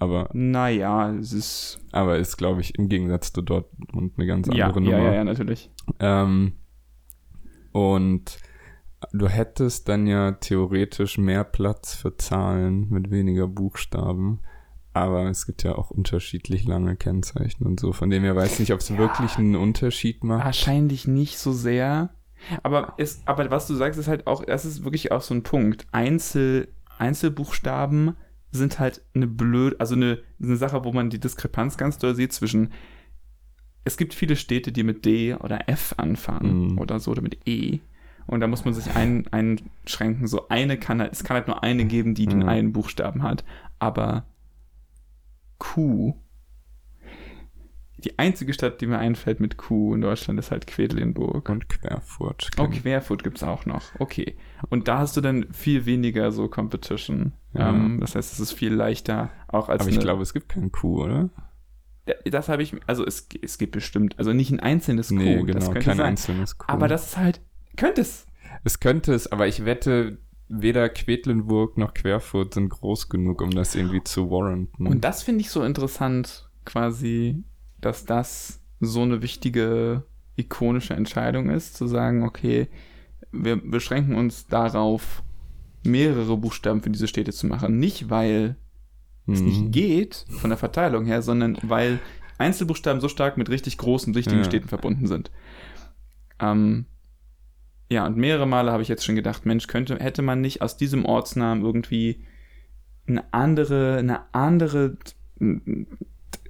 [0.00, 1.78] Aber, Naja, es ist.
[1.92, 4.90] aber ist, glaube ich, im Gegensatz zu Dortmund eine ganz andere Ja, Nummer.
[4.98, 5.70] ja, ja, ja, natürlich.
[6.00, 6.54] Ähm,
[7.72, 8.38] und
[9.12, 14.40] du hättest dann ja theoretisch mehr Platz für Zahlen mit weniger Buchstaben.
[14.92, 17.92] Aber es gibt ja auch unterschiedlich lange Kennzeichen und so.
[17.92, 18.98] Von dem her weiß ich nicht, ob es Ja.
[18.98, 20.44] wirklich einen Unterschied macht.
[20.44, 22.10] Wahrscheinlich nicht so sehr.
[22.62, 25.42] Aber, es, aber was du sagst, ist halt auch, das ist wirklich auch so ein
[25.44, 25.86] Punkt.
[25.92, 28.16] Einzel, Einzelbuchstaben
[28.52, 32.32] sind halt eine blöd, also eine, eine Sache, wo man die Diskrepanz ganz doll sieht
[32.32, 32.72] zwischen.
[33.84, 36.78] Es gibt viele Städte, die mit D oder F anfangen Mhm.
[36.78, 37.80] oder so oder mit E.
[38.26, 40.26] Und da muss man sich ein, einschränken.
[40.26, 42.48] So eine kann halt, es kann halt nur eine geben, die den Mhm.
[42.48, 43.44] einen Buchstaben hat.
[43.78, 44.24] Aber
[45.58, 46.14] Q.
[48.04, 51.48] Die einzige Stadt, die mir einfällt mit Q in Deutschland, ist halt Quedlinburg.
[51.48, 52.50] Und Querfurt.
[52.58, 52.82] Oh, kenn ich.
[52.82, 53.82] Querfoot gibt's auch noch.
[53.98, 54.36] Okay.
[54.68, 57.32] Und da hast du dann viel weniger so Competition.
[57.52, 57.70] Ja.
[57.70, 60.72] Ähm, das heißt, es ist viel leichter, auch als Aber ich glaube, es gibt keinen
[60.72, 61.30] Q, oder?
[62.24, 65.46] Das habe ich, also es, es gibt bestimmt, also nicht ein einzelnes Q, nee, das
[65.46, 66.06] genau, könnte kein sein.
[66.06, 66.64] einzelnes Q.
[66.68, 67.40] Aber das ist halt,
[67.76, 68.26] könnte es.
[68.64, 73.74] es könnte es, aber ich wette, weder Quedlinburg noch Querfurt sind groß genug, um das
[73.74, 74.86] irgendwie zu warranten.
[74.86, 77.44] Und das finde ich so interessant, quasi,
[77.80, 80.04] dass das so eine wichtige,
[80.36, 82.68] ikonische Entscheidung ist, zu sagen, okay,
[83.32, 85.22] wir beschränken uns darauf,
[85.82, 87.78] mehrere Buchstaben für diese Städte zu machen.
[87.78, 88.56] Nicht, weil
[89.26, 89.46] es Mhm.
[89.46, 92.00] nicht geht, von der Verteilung her, sondern weil
[92.38, 94.44] Einzelbuchstaben so stark mit richtig großen, wichtigen Ja.
[94.44, 95.30] Städten verbunden sind.
[96.38, 96.86] Ähm,
[97.90, 100.76] ja, und mehrere Male habe ich jetzt schon gedacht, Mensch, könnte, hätte man nicht aus
[100.76, 102.24] diesem Ortsnamen irgendwie
[103.06, 104.96] eine andere, eine andere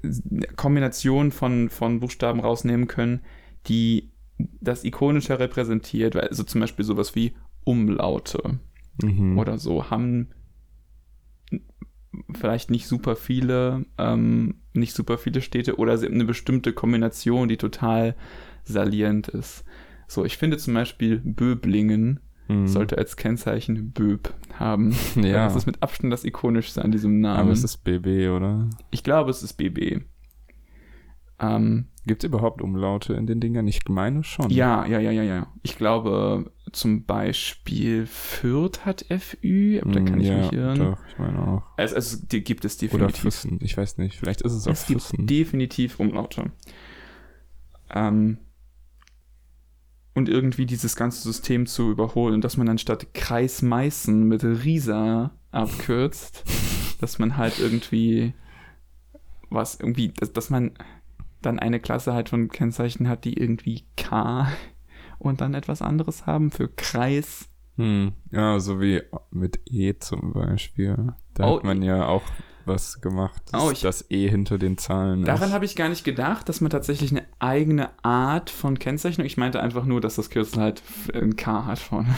[0.03, 3.21] äh, Kombination von, von Buchstaben rausnehmen können,
[3.67, 4.11] die
[4.61, 7.35] das ikonischer repräsentiert, weil also zum Beispiel sowas wie
[7.65, 8.61] Umlaute
[9.03, 9.39] Mhm.
[9.39, 10.29] oder so haben
[12.35, 17.49] vielleicht nicht super viele, ähm, nicht super viele Städte oder sie haben eine bestimmte Kombination,
[17.49, 18.17] die total
[18.65, 19.65] salient ist.
[20.09, 22.67] So, ich finde zum Beispiel Böblingen Mhm.
[22.67, 24.95] sollte als Kennzeichen Böb haben.
[25.17, 27.41] Ja, Das ist mit Abstand das ikonischste an diesem Namen.
[27.41, 28.69] aber es ist BB, oder?
[28.91, 30.03] ich glaube, es ist BB.
[31.43, 33.67] Ähm, Gibt es überhaupt Umlaute in den Dingern?
[33.67, 34.51] Ich meine schon.
[34.51, 35.47] ja, ja, ja, ja, ja.
[35.63, 40.79] Ich glaube zum Beispiel Fürth hat FÜ, aber da Mm, kann ich ja, mich irren.
[40.79, 41.63] Doch, ich meine auch.
[41.77, 43.21] Also, also die gibt es Oder definitiv.
[43.23, 44.19] Füssen, ich weiß nicht.
[44.19, 45.27] Vielleicht ist es auch es gibt Füssen.
[45.27, 46.53] definitiv Umlaute.
[47.93, 48.39] Ähm,
[50.15, 56.45] und irgendwie dieses ganze System zu überholen, dass man anstatt Kreis Meißen mit Risa abkürzt,
[57.01, 58.35] dass man halt irgendwie
[59.51, 60.73] was irgendwie, dass, dass man
[61.43, 64.49] dann eine Klasse halt von Kennzeichen hat, die irgendwie K
[65.19, 67.49] und dann etwas anderes haben für Kreis.
[67.77, 68.13] Hm.
[68.31, 71.15] Ja, so wie mit E zum Beispiel.
[71.35, 72.23] Da Oh, hat man ja auch
[72.67, 76.05] was gemacht, dass Oh, ich- das E hinter den Zahlen Daran habe ich gar nicht
[76.05, 79.27] gedacht, dass man tatsächlich eine eigene Art von Kennzeichnung.
[79.27, 80.83] Ich meinte einfach nur, dass das Kürzel halt
[81.15, 82.15] ein K hat vorne.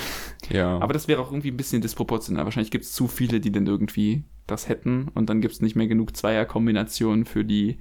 [0.51, 2.45] Ja, Aber das wäre auch irgendwie ein bisschen disproportional.
[2.45, 5.77] Wahrscheinlich gibt es zu viele, die dann irgendwie das hätten und dann gibt es nicht
[5.77, 7.79] mehr genug Zweierkombinationen für die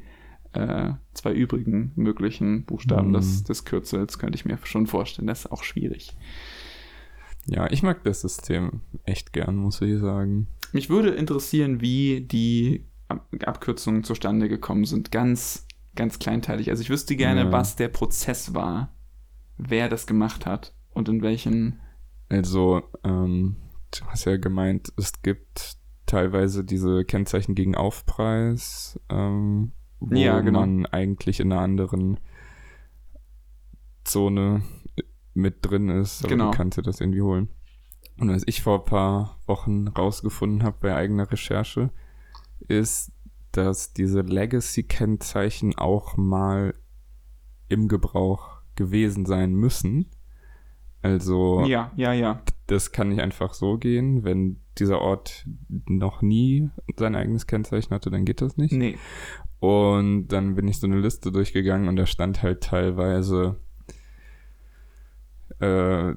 [0.53, 3.13] äh, zwei übrigen möglichen Buchstaben Hm.
[3.13, 4.19] des, des Kürzels.
[4.19, 5.27] Könnte ich mir schon vorstellen.
[5.27, 6.15] Das ist auch schwierig.
[7.47, 10.47] ja, ich mag das System echt gern, muss ich sagen.
[10.73, 15.11] Mich würde interessieren, wie die Ab Abkürzungen zustande gekommen sind.
[15.11, 16.69] Ganz, ganz kleinteilig.
[16.69, 17.51] Also ich wüsste gerne, Ja.
[17.51, 18.95] was der Prozess war,
[19.57, 21.81] wer das gemacht hat und in welchen.
[22.29, 23.57] Also, ähm,
[23.93, 30.61] du hast ja gemeint, es gibt teilweise diese Kennzeichen gegen Aufpreis, ähm, wo Ja, genau.
[30.61, 32.17] man eigentlich in einer anderen
[34.03, 34.63] Zone
[35.33, 36.51] mit drin ist, aber Genau.
[36.51, 37.49] du kannst dir das irgendwie holen.
[38.21, 41.89] Und was ich vor ein paar Wochen rausgefunden habe bei eigener Recherche,
[42.67, 43.11] ist,
[43.51, 46.75] dass diese Legacy-Kennzeichen auch mal
[47.67, 50.05] im Gebrauch gewesen sein müssen.
[51.01, 52.43] Also Ja, ja, ja.
[52.67, 54.23] das kann nicht einfach so gehen.
[54.23, 55.47] Wenn dieser Ort
[55.87, 58.71] noch nie sein eigenes Kennzeichen hatte, dann geht das nicht.
[58.71, 58.99] Nee.
[59.59, 63.59] Und dann bin ich so eine Liste durchgegangen und da stand halt teilweise
[65.59, 66.13] äh,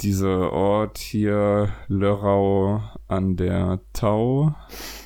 [0.00, 4.54] dieser Ort hier, Lörrau an der Tau,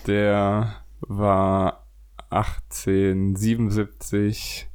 [0.07, 1.87] der war
[2.31, 4.69] 1877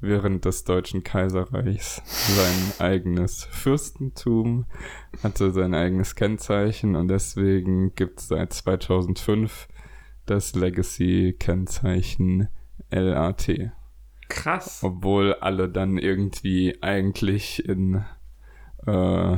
[0.00, 4.66] während des Deutschen Kaiserreichs sein eigenes Fürstentum,
[5.22, 9.66] hatte sein eigenes Kennzeichen und deswegen gibt es seit 2005
[10.26, 12.48] das Legacy-Kennzeichen
[12.90, 13.72] LAT.
[14.28, 14.80] Krass.
[14.82, 18.04] Obwohl alle dann irgendwie eigentlich in,
[18.86, 19.36] äh,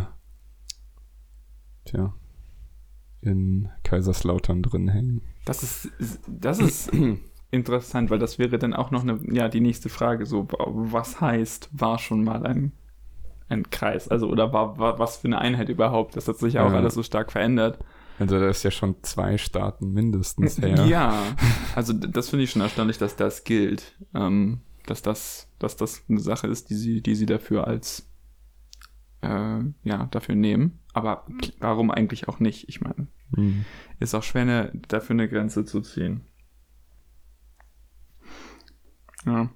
[1.85, 2.15] tja,
[3.21, 5.23] in Kaiserslautern drin hängen.
[5.45, 5.91] Das ist,
[6.27, 6.91] das ist
[7.51, 11.71] interessant, weil das wäre dann auch noch eine, ja, die nächste Frage, so, was heißt,
[11.73, 12.73] war schon mal ein,
[13.49, 14.09] ein Kreis?
[14.09, 16.17] Also, oder war, war was für eine Einheit überhaupt?
[16.17, 16.77] Das hat sich ja auch Ja.
[16.77, 17.79] alles so stark verändert.
[18.19, 20.87] Also da ist ja schon zwei Staaten mindestens her.
[20.87, 21.23] Ja,
[21.75, 23.95] also das finde ich schon erstaunlich, dass das gilt.
[24.15, 28.09] Ähm, dass das, dass das eine Sache ist, die sie, die sie dafür als
[29.23, 30.81] äh, ja, dafür nehmen.
[30.93, 32.69] Aber k- warum eigentlich auch nicht?
[32.69, 33.65] Ich meine, Hm.
[33.99, 36.23] ist auch schwer, eine, dafür eine Grenze zu ziehen.
[39.25, 39.51] Ja.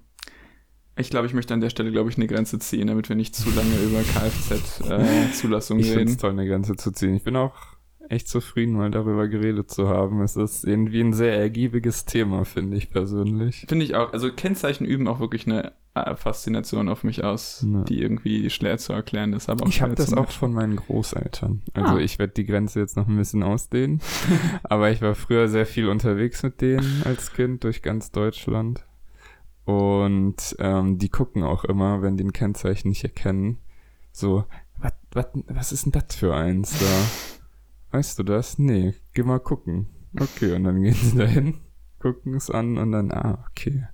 [0.97, 3.33] Ich glaube, ich möchte an der Stelle, glaube ich, eine Grenze ziehen, damit wir nicht
[3.33, 6.17] zu lange über Kfz-Zulassung Ich finde es reden.
[6.19, 7.15] toll, eine Grenze zu ziehen.
[7.15, 7.55] Ich bin auch
[8.11, 10.21] echt zufrieden, mal darüber geredet zu haben.
[10.21, 13.65] Es ist irgendwie ein sehr ergiebiges Thema, finde ich persönlich.
[13.67, 14.11] Finde ich auch.
[14.13, 17.83] Also Kennzeichen üben auch wirklich eine äh, Faszination auf mich aus, Ja.
[17.83, 19.49] die irgendwie schwer zu erklären ist.
[19.49, 21.61] Aber auch Ich habe das auch von meinen Großeltern.
[21.73, 21.99] Also Ah.
[21.99, 24.01] ich werde die Grenze jetzt noch ein bisschen ausdehnen.
[24.63, 28.85] Aber ich war früher sehr viel unterwegs mit denen als Kind durch ganz Deutschland.
[29.65, 33.57] Und ähm, die gucken auch immer, wenn die ein Kennzeichen nicht erkennen,
[34.11, 34.43] so,
[35.53, 36.85] was ist denn das für eins da?
[37.91, 38.57] Weißt du das?
[38.57, 39.87] Nee, geh mal gucken.
[40.19, 41.61] Okay, und dann gehen sie dahin,
[41.99, 43.85] gucken es an und dann, ah, okay,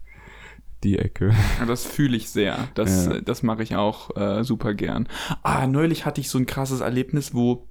[0.83, 1.33] die Ecke.
[1.60, 2.67] Ja, das fühle ich sehr.
[2.75, 3.21] Das, Ja.
[3.21, 5.07] das mache ich auch äh, super gern.
[5.43, 7.67] Ah, neulich hatte ich so ein krasses Erlebnis, wo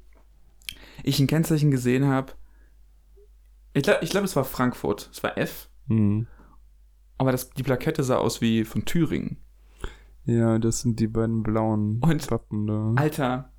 [1.03, 2.33] ich ein Kennzeichen gesehen habe.
[3.75, 5.11] Ich glaube, ich glaub, es war Frankfurt.
[5.12, 5.69] Es war F.
[5.89, 6.27] Hm.
[7.19, 9.39] Aber das, die Plakette sah aus wie von Thüringen.
[10.25, 12.93] Ja, das sind die beiden blauen Und- Wappen da.
[12.97, 13.53] Alter,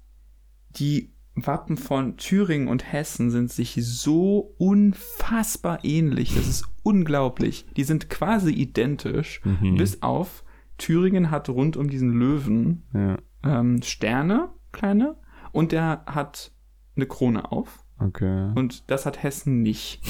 [0.72, 1.14] die
[1.46, 6.34] Wappen von Thüringen und Hessen sind sich so unfassbar ähnlich.
[6.36, 7.66] Das ist unglaublich.
[7.78, 9.76] Die sind quasi identisch, Mhm.
[9.78, 10.44] bis auf
[10.78, 15.16] Thüringen hat rund um diesen Löwen Ja, ähm, Sterne, kleine,
[15.52, 16.52] und der hat
[16.96, 17.84] eine Krone auf.
[18.00, 18.52] okay.
[18.56, 20.02] Und das hat Hessen nicht.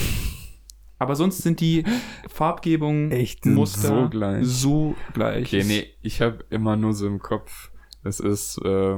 [1.00, 1.84] Aber sonst sind die
[2.28, 4.46] Farbgebungen, Echt, Muster so gleich.
[4.48, 5.46] so gleich.
[5.48, 7.72] Okay, nee, ich habe immer nur so im Kopf,
[8.04, 8.98] es ist äh,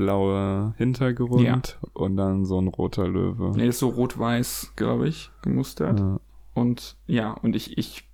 [0.00, 1.60] blauer Hintergrund Ja.
[1.92, 3.52] und dann so ein roter Löwe.
[3.56, 6.00] Nee, ist so rot-weiß, glaube ich, gemustert.
[6.00, 6.20] Ja.
[6.54, 8.08] Und ja, und ich, ich,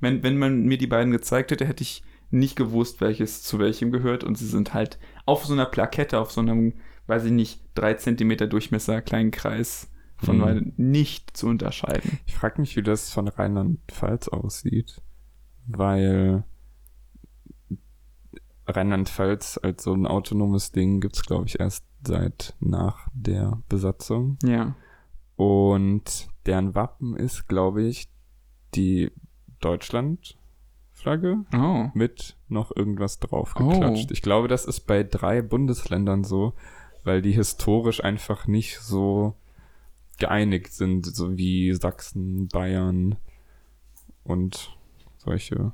[0.00, 3.90] wenn, wenn man mir die beiden gezeigt hätte, hätte ich nicht gewusst, welches zu welchem
[3.90, 4.24] gehört.
[4.24, 6.74] Und sie sind halt auf so einer Plakette, auf so einem,
[7.06, 10.40] weiß ich nicht, drei Zentimeter Durchmesser, kleinen Kreis von Mhm.
[10.42, 12.18] beiden nicht zu unterscheiden.
[12.26, 15.00] Ich frage mich, wie das von Rheinland-Pfalz aussieht,
[15.66, 16.44] weil
[18.68, 24.38] Rheinland-Pfalz als so ein autonomes Ding gibt's glaube ich, erst seit nach der Besatzung.
[24.42, 24.74] Ja.
[25.36, 28.08] Und deren Wappen ist, glaube ich,
[28.74, 29.10] die
[29.60, 31.86] Deutschland-Flagge Oh.
[31.94, 34.08] mit noch irgendwas draufgeklatscht.
[34.10, 34.12] Oh.
[34.12, 36.54] Ich glaube, das ist bei drei Bundesländern so,
[37.04, 39.34] weil die historisch einfach nicht so
[40.18, 43.16] geeinigt sind, so wie Sachsen, Bayern
[44.24, 44.76] und
[45.16, 45.72] solche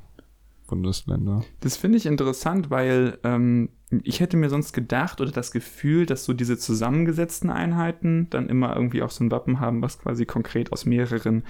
[0.74, 1.44] Bundesländer.
[1.60, 3.68] Das finde ich interessant, weil ähm,
[4.02, 8.74] ich hätte mir sonst gedacht oder das Gefühl, dass so diese zusammengesetzten Einheiten dann immer
[8.74, 11.44] irgendwie auch so ein Wappen haben, was quasi konkret aus mehreren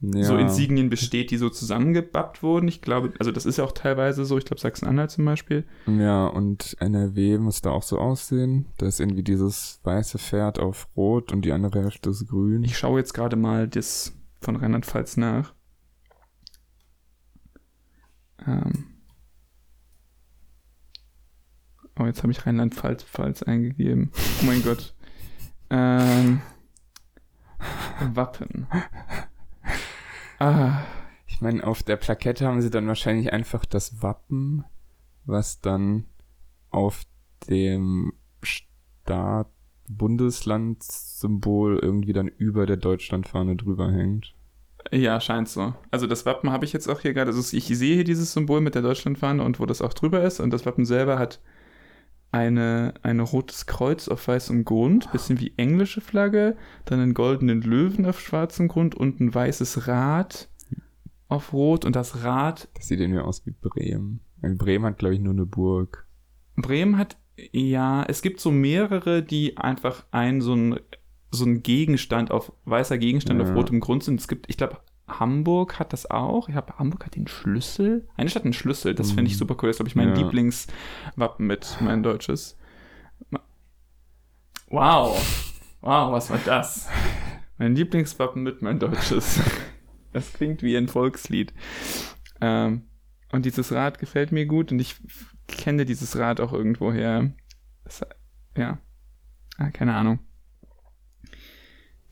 [0.00, 2.66] Ja, so Insignien besteht, die so zusammengebappt wurden.
[2.68, 5.64] Ich glaube, also das ist ja auch teilweise so, ich glaube Sachsen-Anhalt zum Beispiel.
[5.86, 8.66] ja, und NRW muss da auch so aussehen.
[8.78, 12.64] Da ist irgendwie dieses weiße Pferd auf Rot und die andere Hälfte ist grün.
[12.64, 15.54] Ich schaue jetzt gerade mal das von Rheinland-Pfalz nach.
[18.46, 18.86] Ähm.
[21.98, 24.10] Oh, jetzt habe ich Rheinland-Pfalz Pfalz eingegeben.
[24.42, 24.94] Oh mein Gott.
[25.70, 26.42] Ähm.
[28.12, 28.66] Wappen.
[30.38, 30.82] Ah.
[31.26, 34.64] Ich meine, auf der Plakette haben sie dann wahrscheinlich einfach das Wappen,
[35.24, 36.04] was dann
[36.70, 37.04] auf
[37.48, 39.48] dem Staat,
[39.88, 44.34] Bundeslandssymbol irgendwie dann über der Deutschlandfahne drüber hängt.
[44.92, 45.74] Ja, scheint so.
[45.90, 47.30] Also das Wappen habe ich jetzt auch hier gerade.
[47.30, 50.40] Also ich sehe hier dieses Symbol mit der Deutschlandfahne und wo das auch drüber ist.
[50.40, 51.40] Und das Wappen selber hat
[52.32, 58.06] eine, ein rotes Kreuz auf weißem Grund, bisschen wie englische Flagge, dann einen goldenen Löwen
[58.06, 60.48] auf schwarzem Grund und ein weißes Rad
[61.28, 61.84] auf rot.
[61.84, 62.68] Und das Rad.
[62.74, 64.20] Das sieht irgendwie aus wie Bremen.
[64.42, 66.06] Bremen hat, glaube ich, nur eine Burg.
[66.56, 67.16] Bremen hat,
[67.52, 70.80] ja, es gibt so mehrere, die einfach ein so ein
[71.34, 73.46] so ein Gegenstand auf weißer Gegenstand ja.
[73.46, 74.20] auf rotem Grund sind.
[74.20, 76.48] Es gibt, ich glaube, Hamburg hat das auch.
[76.48, 78.08] Ich glaube, Hamburg hat den Schlüssel.
[78.16, 78.94] Eine Stadt einen Schlüssel.
[78.94, 79.14] Das mhm.
[79.16, 79.68] finde ich super cool.
[79.68, 80.14] Das ist, glaube ich, mein ja.
[80.14, 82.56] Lieblingswappen mit, mein deutsches.
[84.68, 85.16] Wow.
[85.82, 86.88] Wow, was war das?
[87.58, 89.40] Mein Lieblingswappen mit mein deutsches.
[90.12, 91.52] Das klingt wie ein Volkslied.
[92.40, 92.82] Ähm,
[93.32, 94.96] und dieses Rad gefällt mir gut und ich
[95.48, 97.32] kenne dieses Rad auch irgendwoher.
[97.84, 98.00] Das,
[98.56, 98.78] ja.
[99.58, 100.20] Ah, keine Ahnung.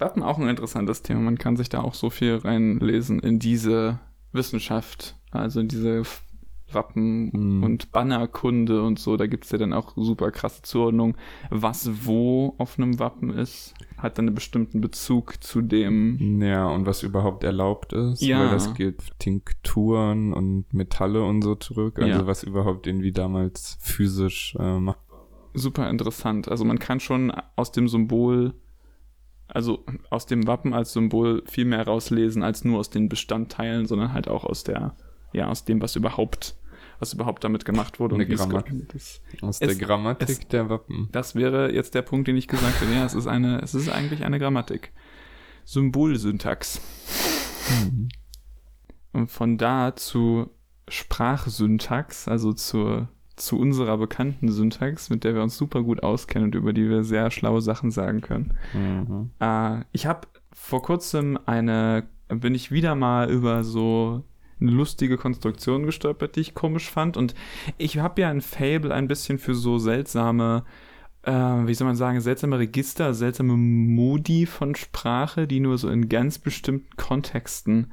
[0.03, 1.21] Wappen auch ein interessantes Thema.
[1.21, 4.01] Man kann sich da auch so viel reinlesen in diese
[4.33, 6.03] Wissenschaft, also in diese
[6.75, 7.63] Wappen mhm.
[7.63, 9.17] und Bannerkunde und so.
[9.17, 11.17] Da gibt es ja dann auch super krasse Zuordnung,
[11.51, 13.75] was wo auf einem Wappen ist.
[13.99, 16.41] Hat dann einen bestimmten Bezug zu dem.
[16.43, 18.23] Ja, und was überhaupt erlaubt ist.
[18.23, 18.41] Ja.
[18.41, 21.99] Weil das geht Tinkturen und Metalle und so zurück.
[21.99, 22.27] Also ja.
[22.27, 25.51] was überhaupt irgendwie damals physisch äh, machbar war.
[25.55, 26.49] Super interessant.
[26.49, 28.55] Also man kann schon aus dem Symbol
[29.55, 34.13] also aus dem Wappen als Symbol viel mehr rauslesen als nur aus den Bestandteilen, sondern
[34.13, 34.97] halt auch aus der,
[35.33, 36.57] ja, aus dem, was überhaupt,
[36.99, 38.15] was überhaupt damit gemacht wurde.
[38.15, 38.87] und Grammatik.
[39.43, 41.09] Aus es, der Grammatik es, der Wappen.
[41.13, 42.93] Das wäre jetzt der Punkt, den ich gesagt habe.
[42.95, 44.93] Ja, es ist eine, es ist eigentlich eine Grammatik.
[45.65, 46.81] Symbolsyntax.
[47.85, 48.09] Mhm.
[49.13, 50.51] Und von da zu
[50.89, 56.55] Sprachsyntax, also zur zu unserer bekannten Syntax, mit der wir uns super gut auskennen und
[56.55, 58.55] über die wir sehr schlaue Sachen sagen können.
[58.75, 59.31] Mhm.
[59.41, 64.25] Äh, ich habe vor kurzem eine, bin ich wieder mal über so
[64.61, 67.17] eine lustige Konstruktion gestolpert, die ich komisch fand.
[67.17, 67.35] Und
[67.79, 70.65] ich habe ja ein Fable ein bisschen für so seltsame,
[71.23, 76.09] äh, wie soll man sagen, seltsame Register, seltsame Modi von Sprache, die nur so in
[76.09, 77.93] ganz bestimmten Kontexten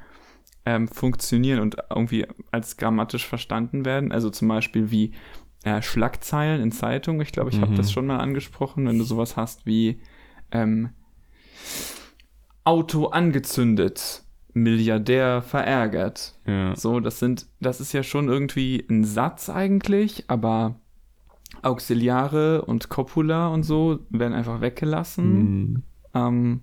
[0.69, 4.11] ähm, funktionieren und irgendwie als grammatisch verstanden werden.
[4.11, 5.13] Also zum Beispiel wie
[5.63, 7.21] äh, Schlagzeilen in Zeitungen.
[7.21, 7.61] Ich glaube, ich mhm.
[7.61, 9.99] habe das schon mal angesprochen, wenn du sowas hast wie
[10.51, 10.89] ähm,
[12.65, 14.21] Auto angezündet,
[14.53, 16.39] Milliardär verärgert.
[16.45, 16.75] Ja.
[16.75, 20.75] So, das sind, das ist ja schon irgendwie ein Satz eigentlich, aber
[21.63, 25.33] Auxiliare und Copula und so werden einfach weggelassen.
[25.33, 25.83] Mhm.
[26.13, 26.61] Ähm,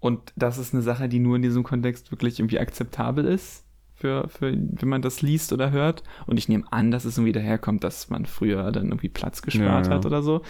[0.00, 4.28] und das ist eine Sache, die nur in diesem Kontext wirklich irgendwie akzeptabel ist, für,
[4.28, 6.02] für, wenn man das liest oder hört.
[6.26, 9.86] Und ich nehme an, dass es irgendwie daherkommt, dass man früher dann irgendwie Platz gespart
[9.86, 9.98] ja, ja.
[9.98, 10.42] hat oder so,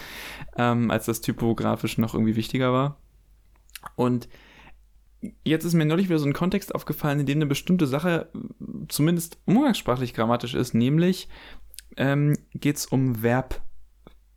[0.57, 2.97] ähm, als das typografisch noch irgendwie wichtiger war.
[3.95, 4.29] Und
[5.43, 8.29] jetzt ist mir neulich wieder so ein Kontext aufgefallen, in dem eine bestimmte Sache
[8.87, 11.27] zumindest umgangssprachlich grammatisch ist, nämlich
[11.97, 13.61] ähm, geht es um Verb,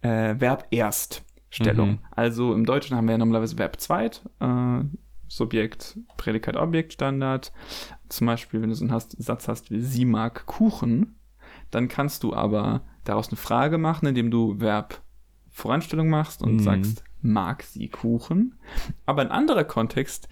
[0.03, 1.24] äh, Verb erst.
[1.55, 1.91] Stellung.
[1.91, 1.99] Mhm.
[2.11, 4.81] Also im Deutschen haben wir ja normalerweise Verb zweit, äh,
[5.29, 7.53] Subjekt, Prädikat, Objekt, Standard.
[8.09, 11.17] Zum Beispiel, wenn du so einen hast, Satz hast wie sie mag Kuchen,
[11.71, 15.03] dann kannst du aber daraus eine Frage machen, indem du Verb
[15.51, 16.61] Voranstellung machst und mhm.
[16.61, 18.57] sagst, mag sie Kuchen.
[19.07, 20.29] Aber ein anderer Kontext,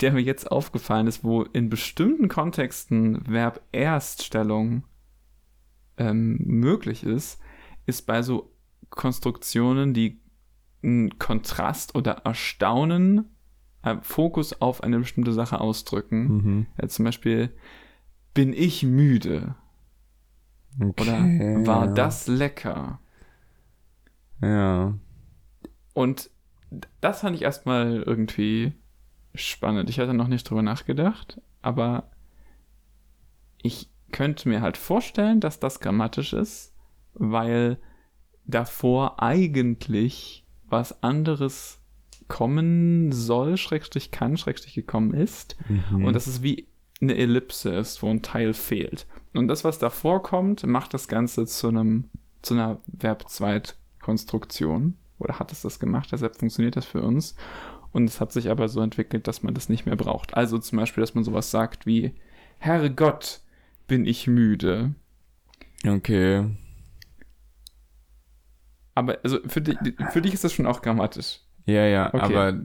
[0.00, 4.84] der mir jetzt aufgefallen ist, wo in bestimmten Kontexten Verb Erststellung
[5.96, 7.40] ähm, möglich ist,
[7.86, 8.52] ist bei so
[8.90, 10.20] Konstruktionen, die
[10.86, 13.36] einen Kontrast oder Erstaunen
[13.82, 16.26] äh, Fokus auf eine bestimmte Sache ausdrücken.
[16.26, 16.66] Mhm.
[16.80, 17.52] Ja, zum Beispiel,
[18.34, 19.54] bin ich müde?
[20.78, 21.92] Okay, Oder war ja.
[21.92, 23.00] das lecker?
[24.42, 24.94] Ja.
[25.94, 26.30] Und
[27.00, 28.74] das fand ich erstmal irgendwie
[29.34, 29.88] spannend.
[29.88, 32.10] Ich hatte noch nicht drüber nachgedacht, aber
[33.62, 36.74] ich könnte mir halt vorstellen, dass das grammatisch ist,
[37.14, 37.78] weil
[38.44, 41.78] davor eigentlich was anderes
[42.28, 45.56] kommen soll, Schrägstrich kann, Schrägstrich gekommen ist.
[45.68, 46.04] Mhm.
[46.04, 46.66] Und das ist wie
[47.00, 49.06] eine Ellipse ist, wo ein Teil fehlt.
[49.34, 52.04] Und das, was davor kommt, macht das Ganze zu einem,
[52.42, 54.96] zu einer Verbzweitkonstruktion.
[55.18, 57.36] Oder hat es das gemacht, deshalb funktioniert das für uns.
[57.92, 60.34] Und es hat sich aber so entwickelt, dass man das nicht mehr braucht.
[60.34, 62.12] Also zum Beispiel, dass man sowas sagt wie,
[62.58, 63.40] Herrgott,
[63.86, 64.94] bin ich müde.
[65.86, 66.44] Okay.
[68.96, 69.76] Aber also für dich,
[70.10, 71.40] für dich ist das schon auch grammatisch.
[71.66, 72.18] Ja, ja, okay.
[72.18, 72.60] aber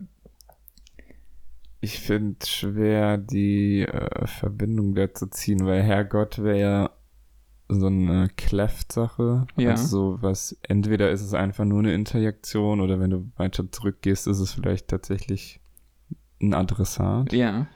[1.81, 6.89] ich finde schwer, die äh, Verbindung da zu ziehen, weil Herrgott wäre ja
[7.67, 9.45] so eine Cleft-Sache.
[9.57, 9.71] Ja.
[9.71, 14.27] Also so was, entweder ist es einfach nur eine Interjektion oder wenn du weiter zurückgehst,
[14.27, 15.59] ist es vielleicht tatsächlich
[16.41, 17.33] ein Adressat.
[17.33, 17.67] Ja.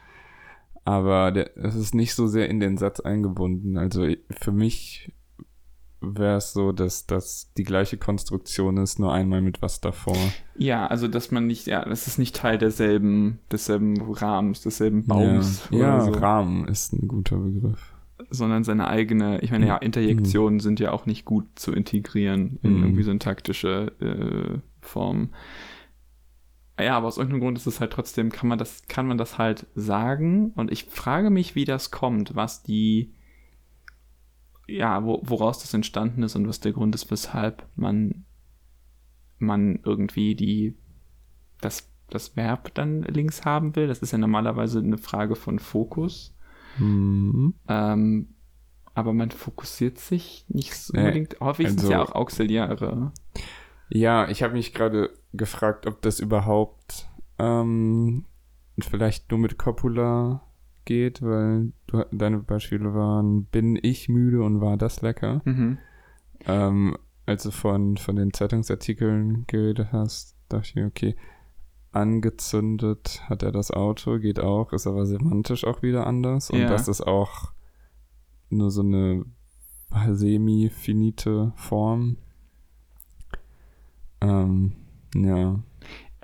[0.85, 3.77] Aber es ist nicht so sehr in den Satz eingebunden.
[3.77, 5.11] Also für mich
[6.13, 10.17] wäre es so, dass das die gleiche Konstruktion ist, nur einmal mit was davor.
[10.57, 15.67] Ja, also dass man nicht, ja, das ist nicht Teil derselben, desselben Rahmens, desselben Baums
[15.71, 17.93] ja, oder ja so, Rahmen ist ein guter Begriff.
[18.29, 22.77] sondern seine eigene, ich meine, ja, Interjektionen sind ja auch nicht gut zu integrieren in
[22.77, 22.83] Mhm.
[22.83, 25.31] irgendwie syntaktische äh, Formen.
[26.79, 29.37] Ja, aber aus irgendeinem Grund ist es halt trotzdem, kann man das, kann man das
[29.37, 33.13] halt sagen und ich frage mich, wie das kommt, was die,
[34.67, 38.25] ja, wo, woraus das entstanden ist und was der Grund ist, weshalb man,
[39.37, 40.75] man irgendwie die,
[41.61, 43.87] das, das Verb dann links haben will.
[43.87, 46.35] Das ist ja normalerweise eine Frage von Fokus.
[46.77, 47.53] Mhm.
[47.67, 48.29] Ähm,
[48.93, 51.39] aber man fokussiert sich nicht so Äh, unbedingt.
[51.39, 53.11] Häufig sind es also- ja auch Auxiliare.
[53.89, 57.07] Ja, ich habe mich gerade gefragt, ob das überhaupt
[57.37, 58.25] ähm,
[58.79, 60.41] vielleicht nur mit Copula
[60.85, 65.41] geht, weil du, deine Beispiele waren, bin ich müde und war das lecker.
[65.45, 65.77] Mhm.
[66.45, 71.15] Ähm, als du von, von den Zeitungsartikeln geredet hast, dachte ich mir, okay,
[71.91, 76.49] angezündet hat er das Auto, geht auch, ist aber semantisch auch wieder anders.
[76.49, 76.69] Und Ja.
[76.69, 77.51] das ist auch
[78.49, 79.25] nur so eine
[80.11, 82.17] semi-finite Form.
[84.21, 84.73] Ähm,
[85.15, 85.59] ja.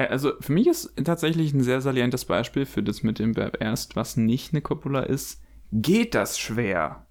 [0.02, 3.58] Äh, Also für mich ist tatsächlich ein sehr salientes Beispiel für das mit dem Verb
[3.62, 5.41] erst, was nicht eine Copula ist.
[5.72, 7.08] Geht das schwer?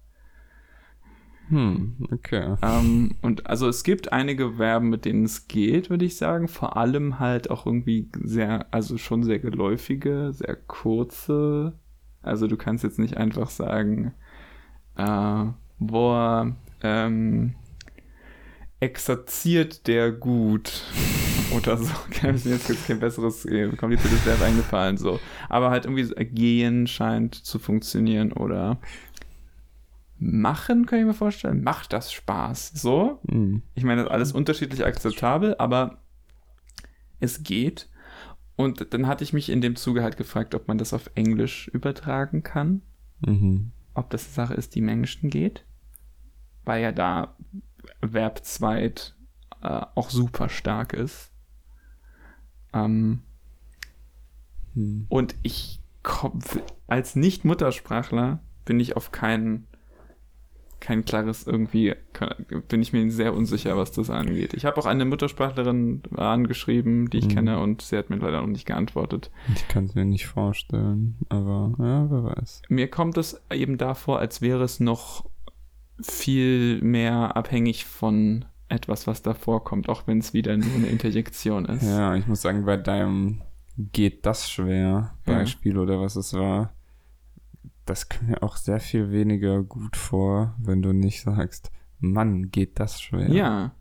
[1.49, 2.55] Hm, okay.
[2.61, 6.47] Ähm, und also es gibt einige Verben, mit denen es geht, würde ich sagen.
[6.47, 11.77] Vor allem halt auch irgendwie sehr, also schon sehr geläufige, sehr kurze.
[12.21, 14.13] Also du kannst jetzt nicht einfach sagen,
[14.95, 15.45] äh,
[15.79, 17.55] boah, ähm,
[18.81, 20.83] exerziert der gut
[21.55, 21.93] oder so.
[22.23, 25.19] Mir ist jetzt kein besseres, äh, kompliziertes Verb eingefallen, so.
[25.47, 28.79] Aber halt irgendwie so, gehen scheint zu funktionieren oder
[30.17, 31.63] machen, kann ich mir vorstellen.
[31.63, 33.19] Macht das Spaß, so.
[33.29, 33.61] Hm.
[33.75, 35.99] Ich meine, das ist alles unterschiedlich akzeptabel, aber
[37.19, 37.87] es geht.
[38.55, 41.67] Und dann hatte ich mich in dem Zuge halt gefragt, ob man das auf Englisch
[41.67, 42.81] übertragen kann.
[43.25, 43.71] Mhm.
[43.93, 45.65] Ob das eine Sache ist, die im Englischen geht.
[46.63, 47.35] Weil ja da
[48.01, 49.15] Verb zweit
[49.61, 51.31] äh, auch super stark ist.
[52.73, 53.21] Ähm,
[54.73, 55.05] Hm.
[55.09, 56.39] und ich komm,
[56.87, 59.67] als Nicht-Muttersprachler bin ich auf keinen
[60.79, 61.93] kein klares irgendwie,
[62.69, 64.55] bin ich mir sehr unsicher, was das angeht.
[64.55, 67.29] Ich habe auch eine Muttersprachlerin angeschrieben, die ich Mhm.
[67.29, 69.29] kenne, und sie hat mir leider noch nicht geantwortet.
[69.53, 72.63] Ich kann es mir nicht vorstellen, aber ja, wer weiß.
[72.69, 75.29] Mir kommt es eben davor, als wäre es noch
[76.03, 81.65] viel mehr abhängig von etwas, was davor kommt, auch wenn es wieder nur eine Interjektion
[81.65, 81.83] ist.
[81.83, 83.41] Ja, ich muss sagen, bei deinem
[83.77, 85.33] geht das schwer Ja.
[85.33, 86.71] Beispiel oder was es war,
[87.85, 92.79] das kommt mir auch sehr viel weniger gut vor, wenn du nicht sagst, Mann, geht
[92.79, 93.29] das schwer.
[93.29, 93.71] ja.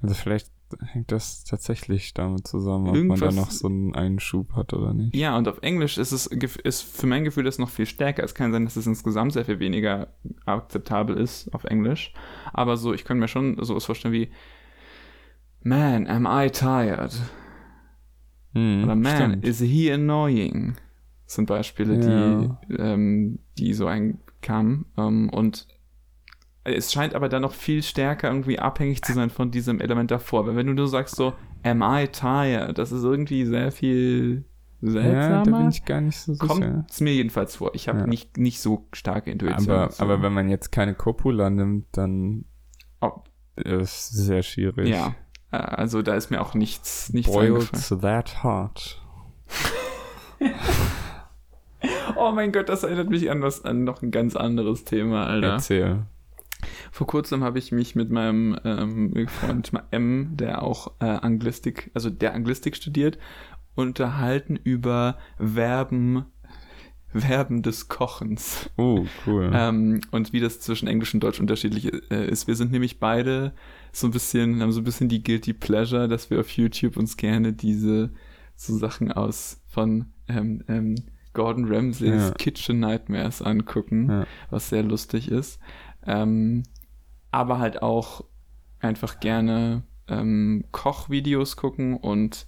[0.00, 0.50] Also vielleicht
[0.86, 4.94] hängt das tatsächlich damit zusammen, ob man Irgendwas- da noch so einen Einschub hat oder
[4.94, 5.14] nicht.
[5.16, 8.22] Ja, und auf Englisch ist es ist für mein Gefühl das noch viel stärker.
[8.24, 10.14] Es kann sein, dass es insgesamt sehr viel weniger
[10.46, 12.12] akzeptabel ist auf Englisch.
[12.52, 14.30] Aber so, ich könnte mir schon sowas vorstellen wie
[15.62, 17.14] Man, am I tired?
[18.54, 19.44] Hm, Oder Man, stimmt.
[19.44, 20.76] is he annoying?
[21.26, 22.58] Das sind Beispiele, Ja.
[22.68, 24.86] die, ähm, die so einkamen.
[24.96, 25.66] Ähm, und
[26.74, 30.46] es scheint aber dann noch viel stärker irgendwie abhängig zu sein von diesem Element davor.
[30.46, 32.78] Weil wenn du nur sagst so, am I tired?
[32.78, 34.44] Das ist irgendwie sehr viel
[34.80, 35.42] ja, seltsamer.
[35.44, 36.46] da bin ich gar nicht so sicher.
[36.46, 37.74] Kommt es mir jedenfalls vor.
[37.74, 38.06] Ich habe Ja.
[38.06, 39.68] nicht, nicht so starke Intuition.
[39.74, 40.02] Aber, so.
[40.04, 42.44] aber wenn man jetzt keine Copula nimmt, dann
[43.00, 43.22] Oh.
[43.56, 44.88] ist es sehr schwierig.
[44.88, 45.14] ja,
[45.52, 49.02] äh, also da ist mir auch nichts, nichts Boiled that hot.
[52.16, 55.52] Oh mein Gott, das erinnert mich an was an noch ein ganz anderes Thema, Alter.
[55.52, 56.06] Erzähl.
[56.90, 62.10] Vor kurzem habe ich mich mit meinem ähm, Freund M, der auch äh, Anglistik, also
[62.10, 63.18] der Anglistik studiert,
[63.74, 66.24] unterhalten über Verben,
[67.14, 68.68] Verben des Kochens.
[68.76, 69.50] Oh, cool.
[69.54, 72.46] Ähm, und wie das zwischen Englisch und Deutsch unterschiedlich äh, ist.
[72.48, 73.52] Wir sind nämlich beide
[73.92, 77.16] so ein bisschen, haben so ein bisschen die Guilty Pleasure, dass wir auf YouTube uns
[77.16, 78.10] gerne diese
[78.56, 80.96] so Sachen aus von ähm, ähm,
[81.32, 82.30] Gordon Ramsays Ja.
[82.32, 84.26] Kitchen Nightmares angucken, Ja.
[84.50, 85.60] was sehr lustig ist.
[86.08, 86.62] Ähm,
[87.30, 88.24] aber halt auch
[88.80, 92.46] einfach gerne ähm, Kochvideos gucken und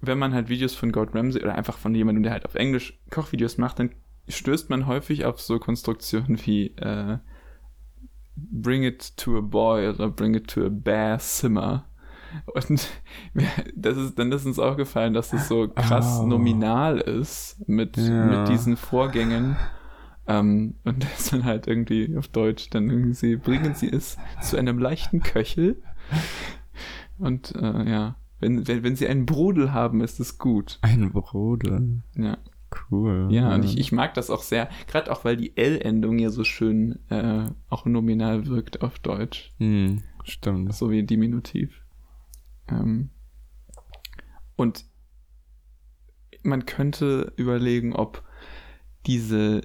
[0.00, 2.98] wenn man halt Videos von Gordon Ramsay oder einfach von jemandem, der halt auf Englisch
[3.10, 3.90] Kochvideos macht, dann
[4.28, 7.18] stößt man häufig auf so Konstruktionen wie äh,
[8.36, 11.84] bring it to a boy oder bring it to a bear simmer.
[12.52, 12.88] Und
[13.76, 16.26] das ist, dann ist uns aufgefallen, dass es so krass Oh.
[16.26, 18.24] nominal ist mit, Ja.
[18.24, 19.56] mit diesen Vorgängen.
[20.26, 24.78] Ähm, und das dann halt irgendwie auf Deutsch, dann irgendwie, bringen sie es zu einem
[24.78, 25.82] leichten Köchel.
[27.18, 30.78] Und äh, ja, wenn, wenn, wenn sie einen Brodel haben, ist es gut.
[30.82, 32.02] Ein Brodel.
[32.16, 32.38] Ja,
[32.90, 33.28] Cool.
[33.30, 36.44] ja und ich, ich mag das auch sehr, gerade auch weil die L-Endung ja so
[36.44, 39.52] schön äh, auch nominal wirkt auf Deutsch.
[39.58, 40.74] Hm, stimmt.
[40.74, 41.82] so wie Diminutiv.
[42.68, 43.10] Ähm,
[44.56, 44.84] und
[46.42, 48.22] man könnte überlegen, ob
[49.06, 49.62] diese,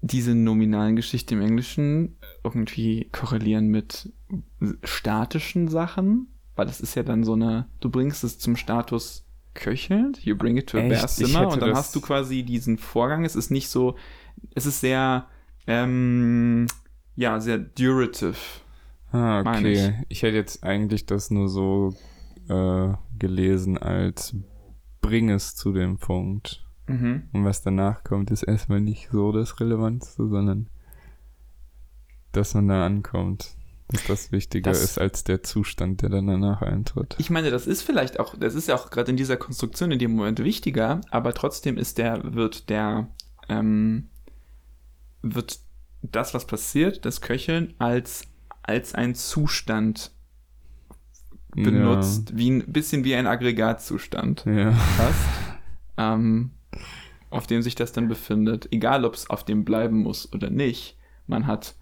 [0.00, 4.12] diese nominalen Geschichten im Englischen irgendwie korrelieren mit
[4.84, 10.24] statischen Sachen, weil das ist ja dann so eine, du bringst es zum Status köchelnd,
[10.24, 11.20] you bring it to a Echt?
[11.20, 13.96] Ich hätte und dann hast du quasi diesen Vorgang, es ist nicht so,
[14.54, 15.26] es ist sehr,
[15.66, 16.66] ähm,
[17.16, 18.36] ja, sehr durative.
[19.10, 20.04] Ah, okay.
[20.08, 20.22] Ich.
[20.22, 21.94] hätte jetzt eigentlich das nur so
[22.48, 24.36] äh, gelesen als
[25.00, 26.67] bring es zu dem Punkt.
[26.88, 27.22] Mhm.
[27.32, 30.68] Und was danach kommt, ist erstmal nicht so das Relevanteste, sondern
[32.32, 33.54] dass man da ankommt.
[33.90, 37.14] Dass das wichtiger Das- ist als der Zustand, der dann danach eintritt.
[37.18, 39.98] Ich meine, das ist vielleicht auch, das ist ja auch gerade in dieser Konstruktion in
[39.98, 43.08] dem Moment wichtiger, aber trotzdem ist der, wird der,
[43.48, 44.08] ähm,
[45.22, 45.60] wird
[46.02, 48.24] das, was passiert, das Köcheln, als,
[48.62, 50.10] als ein Zustand
[51.54, 54.52] benutzt, wie ein bisschen wie ein Aggregatzustand Ja.
[54.52, 54.72] ja.
[54.72, 55.18] fast,
[55.96, 56.50] ähm,
[57.30, 60.96] auf dem sich das dann befindet, egal ob es auf dem bleiben muss oder nicht,
[61.26, 61.74] man hat,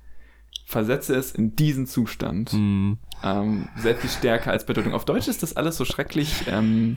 [0.64, 2.98] versetze es in diesen Zustand Hm.
[3.22, 4.94] ähm, sehr viel stärker als Bedeutung.
[4.94, 6.96] Auf Deutsch ist das alles so schrecklich, ähm,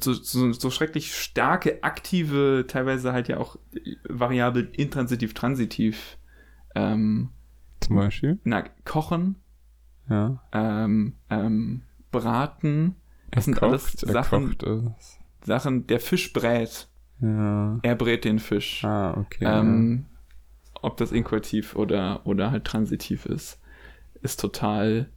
[0.00, 3.56] so, so, so schrecklich starke, aktive, teilweise halt ja auch
[4.08, 6.18] Variablen intransitiv, transitiv.
[6.74, 7.30] Ähm,
[7.80, 8.38] Zum Beispiel.
[8.44, 9.36] na, kochen,
[10.08, 10.42] Ja.
[10.52, 12.96] ähm, ähm, braten,
[13.30, 14.56] das sind Er alles kocht, er Sachen.
[15.44, 16.87] Sachen, der Fisch brät,
[17.20, 17.78] Ja.
[17.82, 18.84] er brät den Fisch.
[18.84, 19.44] Ah, okay.
[19.44, 20.06] Ähm,
[20.80, 23.60] ob das inquativ oder, oder halt transitiv ist,
[24.22, 25.08] ist total,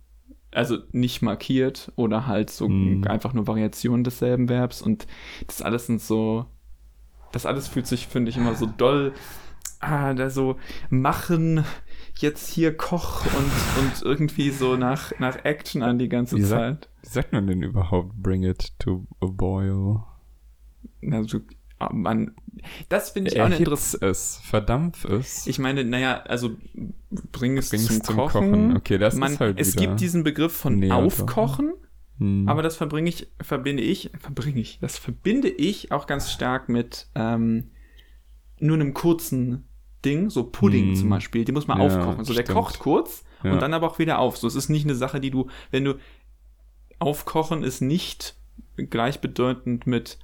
[0.52, 3.04] also nicht markiert oder halt so Mhm.
[3.06, 5.06] einfach nur Variationen desselben Verbs und
[5.46, 6.46] das alles sind so,
[7.32, 9.14] das alles fühlt sich, finde ich, immer so doll,
[9.80, 10.58] ah, da so
[10.90, 11.64] machen,
[12.18, 16.90] jetzt hier Koch und, und irgendwie so nach, nach Action an die ganze Wie Zeit.
[17.04, 20.04] Wie sagt man denn überhaupt bring it to a boil?
[21.12, 21.42] Also, ah,
[21.92, 22.36] man,
[22.90, 24.06] das finde ich auch eine Erhitz interessante.
[24.08, 25.48] es, verdampf es.
[25.48, 26.52] Ich meine, naja, also
[27.32, 28.52] bring es Bring's zum, zum Kochen.
[28.52, 28.78] Kochen.
[28.78, 31.74] Okay, das Man, ist halt es gibt diesen Begriff von näher Aufkochen,
[32.20, 32.48] Hm.
[32.48, 37.08] aber das verbringe ich, verbinde ich, verbringe ich, das verbinde ich auch ganz stark mit
[37.16, 37.72] ähm,
[38.60, 39.68] nur einem kurzen
[40.06, 40.96] Ding, so Pudding Hm.
[40.96, 42.26] zum Beispiel, den muss man Ja, aufkochen.
[42.26, 42.58] So, der stimmt.
[42.58, 43.54] kocht kurz Ja.
[43.54, 44.38] und dann aber auch wieder auf.
[44.38, 45.96] So, es ist nicht eine Sache, die du, wenn du
[47.00, 48.36] aufkochen ist nicht
[48.78, 50.20] gleichbedeutend mit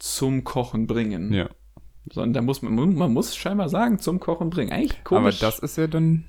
[0.00, 1.32] zum Kochen bringen.
[1.32, 1.48] ja.
[2.12, 4.72] Sondern da muss man, man muss scheinbar sagen, zum Kochen bringen.
[4.72, 5.40] Eigentlich komisch.
[5.42, 6.24] Aber das ist ja dann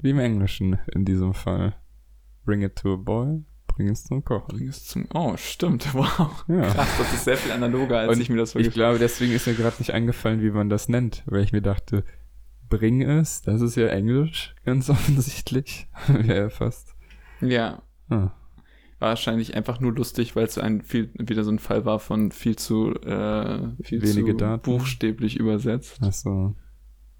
[0.00, 1.74] wie im Englischen in diesem Fall.
[2.44, 4.56] Bring it to a boil, bring es zum Kochen.
[4.56, 5.06] Bring es zum.
[5.12, 5.88] Oh, stimmt.
[5.92, 6.44] Wow.
[6.48, 6.68] Ja.
[6.70, 8.74] Krass, das ist sehr viel analoger, als Und ich mir das Ich wirklich.
[8.74, 12.04] glaube, deswegen ist mir gerade nicht eingefallen, wie man das nennt, weil ich mir dachte,
[12.68, 15.88] bring es, das ist ja Englisch, ganz offensichtlich.
[16.06, 16.94] Wäre ja fast.
[17.40, 17.82] Ja.
[18.08, 18.30] Ah.
[18.98, 22.32] Wahrscheinlich einfach nur lustig, weil es so ein viel, wieder so ein Fall war von
[22.32, 24.62] viel zu, äh, viel Wenige zu Daten.
[24.62, 26.02] buchstäblich übersetzt.
[26.02, 26.54] Achso.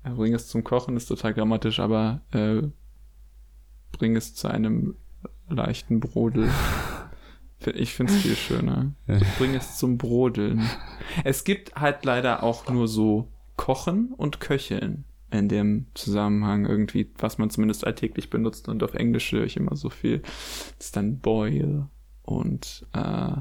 [0.05, 2.63] Ja, bring es zum Kochen ist total grammatisch, aber äh,
[3.93, 4.97] bring es zu einem
[5.49, 6.49] leichten Brodel.
[7.75, 8.93] Ich finde es viel schöner.
[9.07, 9.19] Ja.
[9.39, 10.69] Bring es zum Brodeln.
[11.25, 17.39] Es gibt halt leider auch nur so Kochen und Köcheln in dem Zusammenhang irgendwie, was
[17.39, 20.21] man zumindest alltäglich benutzt und auf Englisch höre ich immer so viel.
[20.21, 21.87] Das ist dann Boil
[22.23, 23.33] und äh,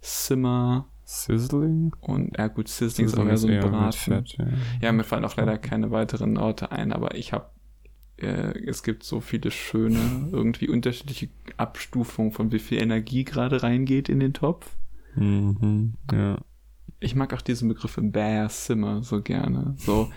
[0.00, 1.94] Simmer Sizzling?
[2.00, 3.92] und ja gut, Sizzling ist auch Sizzling eher so ein mit Braten.
[3.92, 4.46] Fett, ja.
[4.80, 7.50] Ja, mir fallen auch leider keine weiteren Orte ein, aber ich habe,
[8.16, 14.08] äh, es gibt so viele schöne, irgendwie unterschiedliche Abstufungen von wie viel Energie gerade reingeht
[14.08, 14.76] in den Topf.
[15.16, 16.38] Mhm, ja.
[17.00, 19.74] Ich mag auch diesen Begriff im Bear Simmer so gerne.
[19.76, 20.10] So,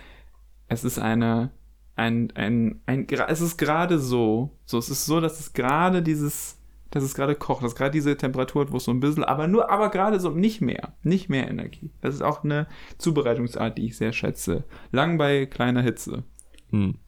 [0.68, 1.50] es ist eine,
[1.94, 6.58] ein, ein, ein, es ist gerade so, so, es ist so, dass es gerade dieses,
[6.90, 9.48] dass es gerade kocht, dass gerade diese Temperatur hat, wo es so ein bisschen, aber
[9.48, 11.90] nur, aber gerade so nicht mehr, nicht mehr Energie.
[12.00, 12.66] Das ist auch eine
[12.98, 14.64] Zubereitungsart, die ich sehr schätze.
[14.92, 16.24] Lang bei kleiner Hitze.
[16.70, 16.98] Hm.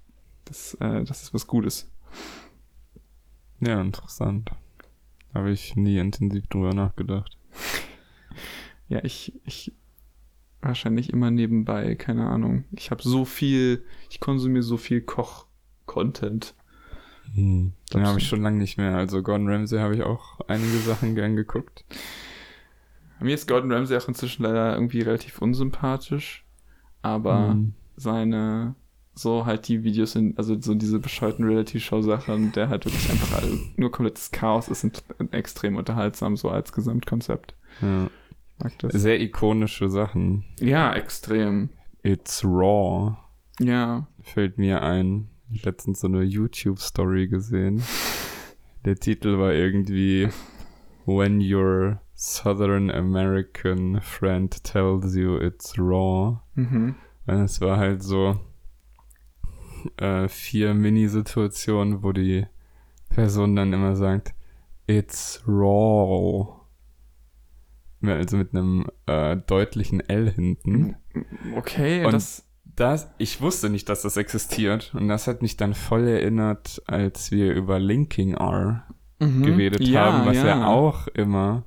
[0.44, 1.90] Das, äh, das ist was Gutes.
[3.60, 4.50] Ja, interessant.
[5.34, 7.36] Habe ich nie intensiv drüber nachgedacht.
[8.88, 9.72] Ja, ich, ich
[10.62, 12.64] wahrscheinlich immer nebenbei, keine Ahnung.
[12.72, 16.54] Ich habe so viel, ich konsumiere so viel Koch-Content.
[17.34, 17.72] Hm.
[17.92, 18.96] Den habe ich schon lange nicht mehr.
[18.96, 21.84] Also Gordon Ramsay habe ich auch einige Sachen gern geguckt.
[23.20, 26.44] Mir ist Gordon Ramsay auch inzwischen leider irgendwie relativ unsympathisch,
[27.02, 27.74] aber Hm.
[27.96, 28.74] seine,
[29.14, 33.42] so halt die Videos sind, also so diese bescheuerten Reality-Show-Sachen, der halt wirklich einfach
[33.76, 35.02] nur komplettes Chaos ist, sind
[35.32, 37.54] extrem unterhaltsam, so als Gesamtkonzept.
[37.82, 38.08] Ja.
[38.58, 38.92] Mag das.
[38.94, 40.44] Sehr ikonische Sachen.
[40.60, 41.70] Ja, extrem.
[42.02, 43.16] It's Raw.
[43.60, 44.06] Ja.
[44.20, 45.28] Fällt mir ein.
[45.50, 47.82] Ich letztens so eine YouTube-Story gesehen.
[48.84, 50.28] Der Titel war irgendwie
[51.06, 56.40] When your Southern American friend tells you it's raw.
[56.54, 56.96] Mhm.
[57.26, 58.38] Und es war halt so
[59.96, 62.46] äh, vier Mini-Situationen, wo die
[63.08, 64.34] Person dann immer sagt,
[64.86, 66.57] it's raw.
[68.02, 70.96] Also mit einem äh, deutlichen L hinten.
[71.56, 72.44] Okay, Und das.
[72.76, 74.94] Das, ich wusste nicht, dass das existiert.
[74.94, 78.84] Und das hat mich dann voll erinnert, als wir über Linking R
[79.20, 79.42] Mhm.
[79.42, 81.64] geredet Ja, haben, was ja, ja auch immer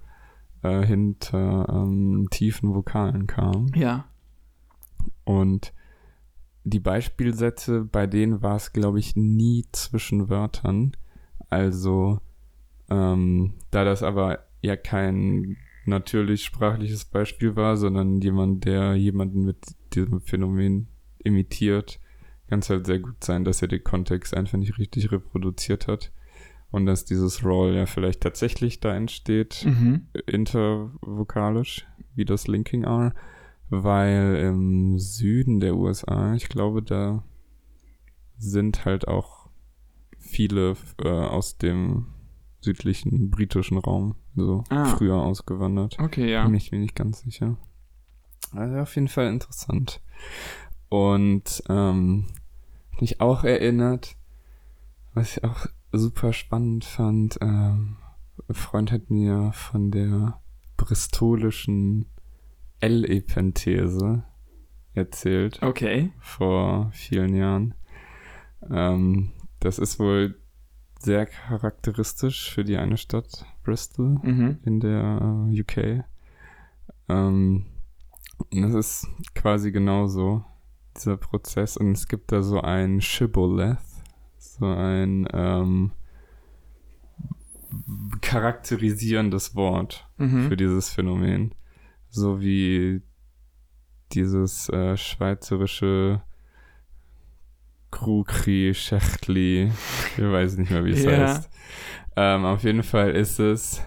[0.63, 3.67] äh, hinter ähm, tiefen Vokalen kam.
[3.75, 4.05] Ja.
[5.25, 5.73] Und
[6.63, 10.95] die Beispielsätze, bei denen war es, glaube ich, nie zwischen Wörtern.
[11.49, 12.19] Also,
[12.89, 19.57] ähm, da das aber ja kein natürlich sprachliches Beispiel war, sondern jemand, der jemanden mit
[19.93, 20.88] diesem Phänomen
[21.23, 21.99] imitiert,
[22.47, 26.11] kann es halt sehr gut sein, dass er den Kontext einfach nicht richtig reproduziert hat.
[26.69, 30.07] Und dass dieses Roll ja vielleicht tatsächlich da entsteht, Mhm.
[30.25, 33.13] intervokalisch, wie das Linking R,
[33.69, 37.23] weil im Süden der USA, ich glaube, da
[38.38, 39.49] sind halt auch
[40.17, 42.07] viele äh, aus dem
[42.62, 44.86] südlichen britischen Raum so Ah.
[44.86, 45.97] früher ausgewandert.
[45.99, 46.45] Okay, ja.
[46.45, 47.57] Bin ich mir nicht ganz sicher.
[48.53, 50.01] Also auf jeden Fall interessant.
[50.89, 52.26] Und ähm,
[52.99, 54.16] mich auch erinnert,
[55.14, 57.97] was ich auch super spannend fand, ähm,
[58.47, 60.39] ein Freund hat mir von der
[60.78, 62.05] bristolischen
[62.80, 64.24] L-Epenthese
[64.93, 66.12] erzählt Okay.
[66.20, 67.74] vor vielen Jahren.
[68.70, 70.36] Ähm, das ist wohl
[71.04, 74.60] sehr charakteristisch für die eine Stadt, Bristol Mhm.
[74.64, 76.04] in der äh, UK.
[77.10, 77.66] Ähm,
[78.52, 80.43] und das ist quasi genauso,
[80.95, 81.78] dieser Prozess.
[81.78, 83.78] Und es gibt da so ein Shibboleth,
[84.38, 85.91] so ein ähm,
[88.22, 90.47] charakterisierendes Wort Mhm.
[90.49, 91.54] für dieses Phänomen.
[92.10, 93.02] So wie
[94.12, 96.22] dieses äh, schweizerische
[97.91, 99.71] Krukri, Schechtli,
[100.17, 101.11] ich weiß nicht mehr, wie es Ja.
[101.11, 101.49] heißt.
[102.15, 103.81] Ähm, auf jeden Fall ist es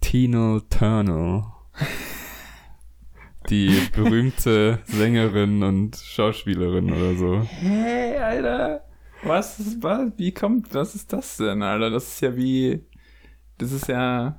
[0.00, 1.44] Tinal Turnal.
[3.48, 7.42] Die berühmte Sängerin und Schauspielerin oder so.
[7.42, 8.84] Hey, Alter.
[9.22, 11.90] Was ist, was, wie kommt, was ist das denn, Alter?
[11.90, 12.84] Das ist ja wie,
[13.56, 14.38] das ist ja,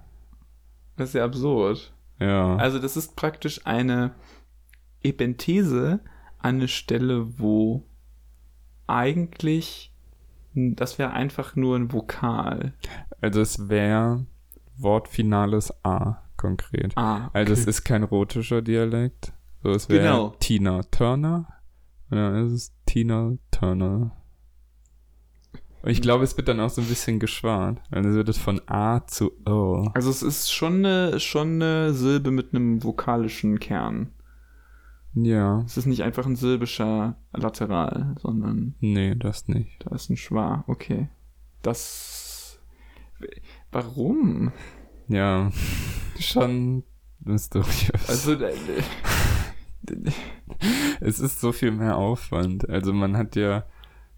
[0.95, 1.91] das ist ja absurd.
[2.19, 2.55] Ja.
[2.57, 4.13] Also das ist praktisch eine
[5.01, 6.01] Epenthese
[6.37, 7.83] an eine Stelle, wo
[8.89, 9.91] eigentlich,
[10.53, 12.73] das wäre einfach nur ein Vokal.
[13.21, 14.25] Also es wäre
[14.77, 16.93] Wortfinales A konkret.
[16.95, 17.69] Ah, Also es okay.
[17.69, 19.33] ist kein rotischer Dialekt.
[19.63, 20.35] So, es wäre Genau.
[20.39, 21.47] Tina Turner.
[22.09, 24.11] Und dann ist es Tina Turner.
[25.81, 27.79] Und ich glaube, es wird dann auch so ein bisschen geschwart.
[27.91, 29.89] Also wird es von A zu O.
[29.93, 34.11] Also es ist schon eine, schon eine Silbe mit einem vokalischen Kern.
[35.23, 35.61] Ja.
[35.65, 39.85] Es ist nicht einfach ein silbischer Lateral, sondern Nee, das nicht.
[39.85, 40.63] da ist ein Schwa.
[40.67, 41.09] Okay.
[41.61, 42.59] Das.
[43.71, 44.51] Warum?
[45.07, 45.51] Ja.
[46.19, 46.83] Schon
[47.21, 48.07] mysteriös.
[48.07, 48.53] Also, äh,
[50.99, 52.69] es ist so viel mehr Aufwand.
[52.69, 53.65] Also man hat ja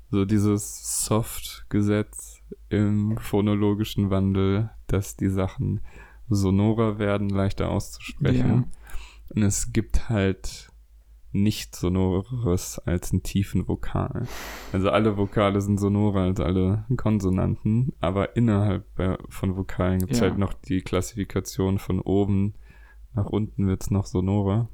[0.10, 5.82] so dieses Soft-Gesetz im phonologischen Wandel, dass die Sachen
[6.30, 8.72] sonorer werden, leichter auszusprechen.
[9.30, 10.71] Und es gibt halt
[11.34, 14.28] nichts Sonoreres als einen tiefen Vokal.
[14.74, 20.20] Also alle Vokale sind sonorer als alle Konsonanten, aber innerhalb äh, von Vokalen gibt es
[20.20, 20.28] Ja.
[20.28, 22.54] halt noch die Klassifikation von oben
[23.14, 24.70] nach unten wird's noch sonorer.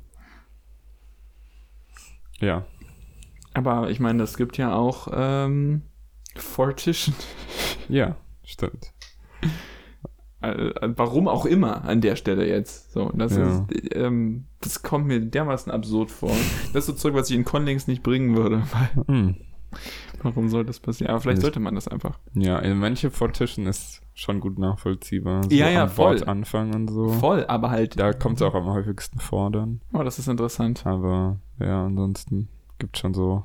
[2.40, 2.66] Ja,
[3.54, 5.82] aber ich meine, es gibt ja auch ähm,
[6.36, 7.16] Fortition.
[7.90, 8.94] ja, stimmt.
[10.42, 12.92] Äh, äh, warum auch immer an der Stelle jetzt.
[12.94, 13.66] So, das Ja.
[13.70, 16.30] ist, ähm, das kommt mir dermaßen absurd vor.
[16.74, 18.62] Das ist so Zeug, was ich in Conlinks nicht bringen würde.
[18.72, 19.36] Weil, Hm.
[20.22, 21.10] warum soll das passieren?
[21.12, 22.20] Aber vielleicht sollte man das einfach.
[22.36, 25.44] Ja, in manche Fortischen ist schon gut nachvollziehbar.
[25.44, 26.20] So Ja, ja, voll.
[26.20, 27.10] Wortanfang und so.
[27.10, 28.00] Voll, aber halt.
[28.00, 29.82] Da kommt es auch am häufigsten vor dann.
[29.94, 30.86] Oh, das ist interessant.
[30.86, 33.44] Aber ja, ansonsten gibt schon so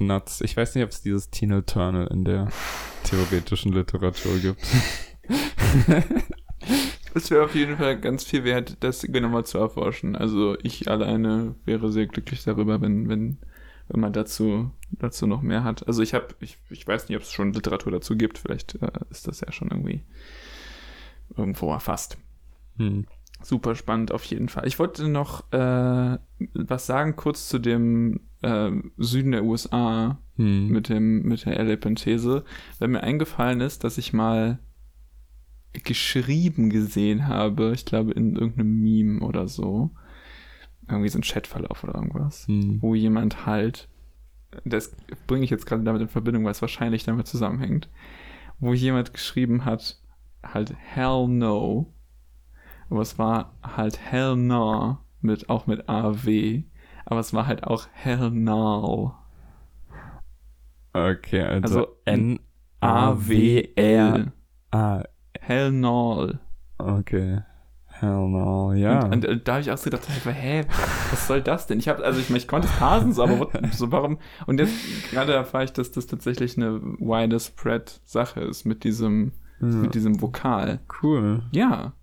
[0.00, 0.40] Nuts.
[0.40, 2.48] Ich weiß nicht, ob es dieses Tina Turner in der
[3.04, 4.60] theoretischen Literatur gibt.
[7.14, 10.14] Es wäre auf jeden Fall ganz viel wert, das genauer zu erforschen.
[10.14, 13.38] Also ich alleine wäre sehr glücklich darüber, wenn, wenn,
[13.88, 15.86] wenn man dazu, dazu noch mehr hat.
[15.86, 18.38] Also ich habe, ich, ich weiß nicht, ob es schon Literatur dazu gibt.
[18.38, 20.04] Vielleicht äh, ist das ja schon irgendwie
[21.36, 22.18] irgendwo erfasst.
[22.76, 23.06] Hm.
[23.42, 24.66] Super spannend auf jeden Fall.
[24.66, 26.18] Ich wollte noch äh,
[26.54, 30.68] was sagen, kurz zu dem äh, Süden der USA Hm.
[30.68, 32.44] mit dem mit der Elepenthese,
[32.78, 34.60] weil mir eingefallen ist, dass ich mal
[35.72, 39.90] geschrieben gesehen habe, ich glaube in irgendeinem Meme oder so,
[40.88, 42.80] irgendwie so ein Chatverlauf oder irgendwas, Hm.
[42.80, 43.88] wo jemand halt,
[44.64, 44.96] das
[45.26, 47.88] bringe ich jetzt gerade damit in Verbindung, weil es wahrscheinlich damit zusammenhängt,
[48.60, 50.00] wo jemand geschrieben hat,
[50.42, 51.92] halt hell no,
[52.90, 56.62] aber es war halt hell no mit auch mit AW,
[57.04, 59.14] aber es war halt auch hell no.
[60.94, 62.40] Okay, also, Also N
[62.80, 64.32] A-W-L.
[65.48, 66.30] Hell no.
[66.76, 67.40] okay.
[67.86, 69.06] Hell no, ja.
[69.06, 70.66] Und, und da habe ich auch so gedacht, hä,
[71.10, 71.78] was soll das denn?
[71.78, 74.18] Ich habe, also ich, meine, ich konnte es parsen, so, aber so warum?
[74.46, 74.74] Und jetzt
[75.10, 79.32] gerade erfahre ich, dass das tatsächlich eine wider spread Sache ist mit diesem,
[79.62, 79.68] ja.
[79.68, 80.80] mit diesem Vokal.
[81.02, 81.42] Cool.
[81.52, 81.94] Ja,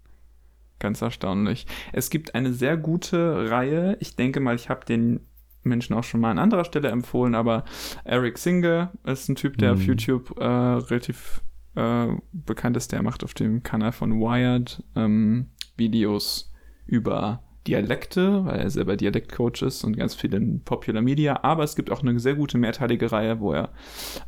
[0.79, 1.67] ganz erstaunlich.
[1.93, 3.95] Es gibt eine sehr gute Reihe.
[3.99, 5.19] Ich denke mal, ich habe den
[5.61, 7.63] Menschen auch schon mal an anderer Stelle empfohlen, aber
[8.05, 9.85] Eric Singer ist ein Typ, der auf Mhm.
[9.85, 11.43] YouTube äh, relativ
[11.75, 12.91] äh, bekannt ist.
[12.91, 15.47] Der macht auf dem Kanal von Wired ähm,
[15.77, 16.51] Videos
[16.85, 21.43] über Dialekte, weil er selber Dialektcoach ist und ganz viel in Popular Media.
[21.43, 23.69] Aber es gibt auch eine sehr gute mehrteilige Reihe, wo er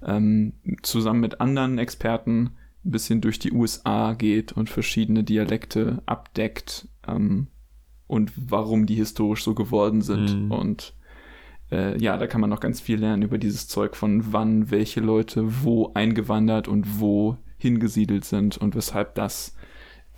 [0.03, 6.87] ähm, zusammen mit anderen Experten ein bisschen durch die USA geht und verschiedene Dialekte abdeckt
[7.07, 7.47] ähm,
[8.07, 10.45] und warum die historisch so geworden sind.
[10.45, 10.51] Mhm.
[10.51, 10.96] Und
[11.71, 14.99] äh, ja, da kann man noch ganz viel lernen über dieses Zeug von wann welche
[14.99, 19.55] Leute wo eingewandert und wo hingesiedelt sind und weshalb das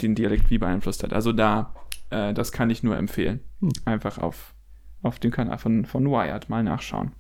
[0.02, 1.14] den Dialekt wie beeinflusst hat.
[1.14, 1.74] Also da,
[2.10, 3.40] äh, das kann ich nur empfehlen.
[3.62, 3.72] Hm.
[3.86, 4.54] Einfach auf,
[5.02, 7.14] auf dem Kanal von, von Wired mal nachschauen.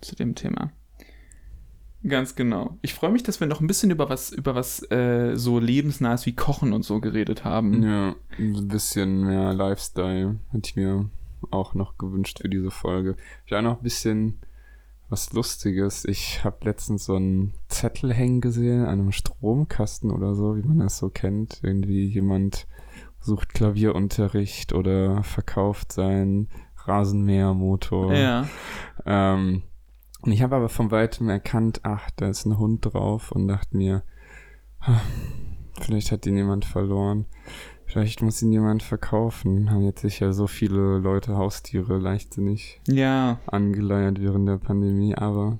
[0.00, 0.70] Zu dem Thema.
[2.06, 2.78] Ganz genau.
[2.80, 6.26] Ich freue mich, dass wir noch ein bisschen über was, über was äh, so lebensnahes
[6.26, 7.82] wie Kochen und so geredet haben.
[7.82, 11.10] Ja, ein bisschen mehr Lifestyle hätte ich mir
[11.50, 13.16] auch noch gewünscht für diese Folge.
[13.46, 14.40] Ich auch noch ein bisschen
[15.08, 16.04] was Lustiges.
[16.04, 20.80] Ich habe letztens so einen Zettel hängen gesehen an einem Stromkasten oder so, wie man
[20.80, 21.60] das so kennt.
[21.62, 22.66] Irgendwie jemand
[23.20, 26.48] sucht Klavierunterricht oder verkauft seinen
[26.84, 28.14] Rasenmähermotor.
[28.14, 28.48] Ja.
[29.06, 29.62] Ähm,
[30.22, 33.76] und ich habe aber von weitem erkannt, ach, da ist ein Hund drauf und dachte
[33.76, 34.02] mir,
[35.80, 37.26] vielleicht hat ihn jemand verloren.
[37.90, 39.70] Vielleicht muss ihn jemand verkaufen.
[39.70, 43.40] Haben jetzt sicher so viele Leute Haustiere leichtsinnig Ja.
[43.46, 45.58] angeleiert während der Pandemie, aber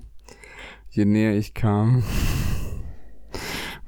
[0.89, 2.03] je näher ich kam,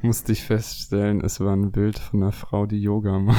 [0.02, 3.38] musste ich feststellen, es war ein Bild von einer Frau, die Yoga macht.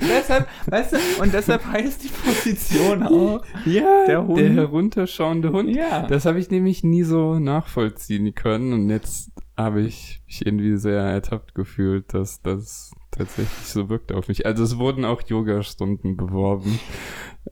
[0.00, 3.42] deshalb, weißt du, und deshalb heißt die Position auch.
[3.64, 4.38] Ja, Der Hund.
[4.40, 5.70] der herunterschauende Hund.
[5.70, 6.06] Ja.
[6.06, 11.00] Das habe ich nämlich nie so nachvollziehen können und jetzt habe ich mich irgendwie sehr
[11.00, 14.44] ertappt gefühlt, dass das tatsächlich so wirkt auf mich.
[14.44, 16.78] Also es wurden auch Yoga-Stunden beworben.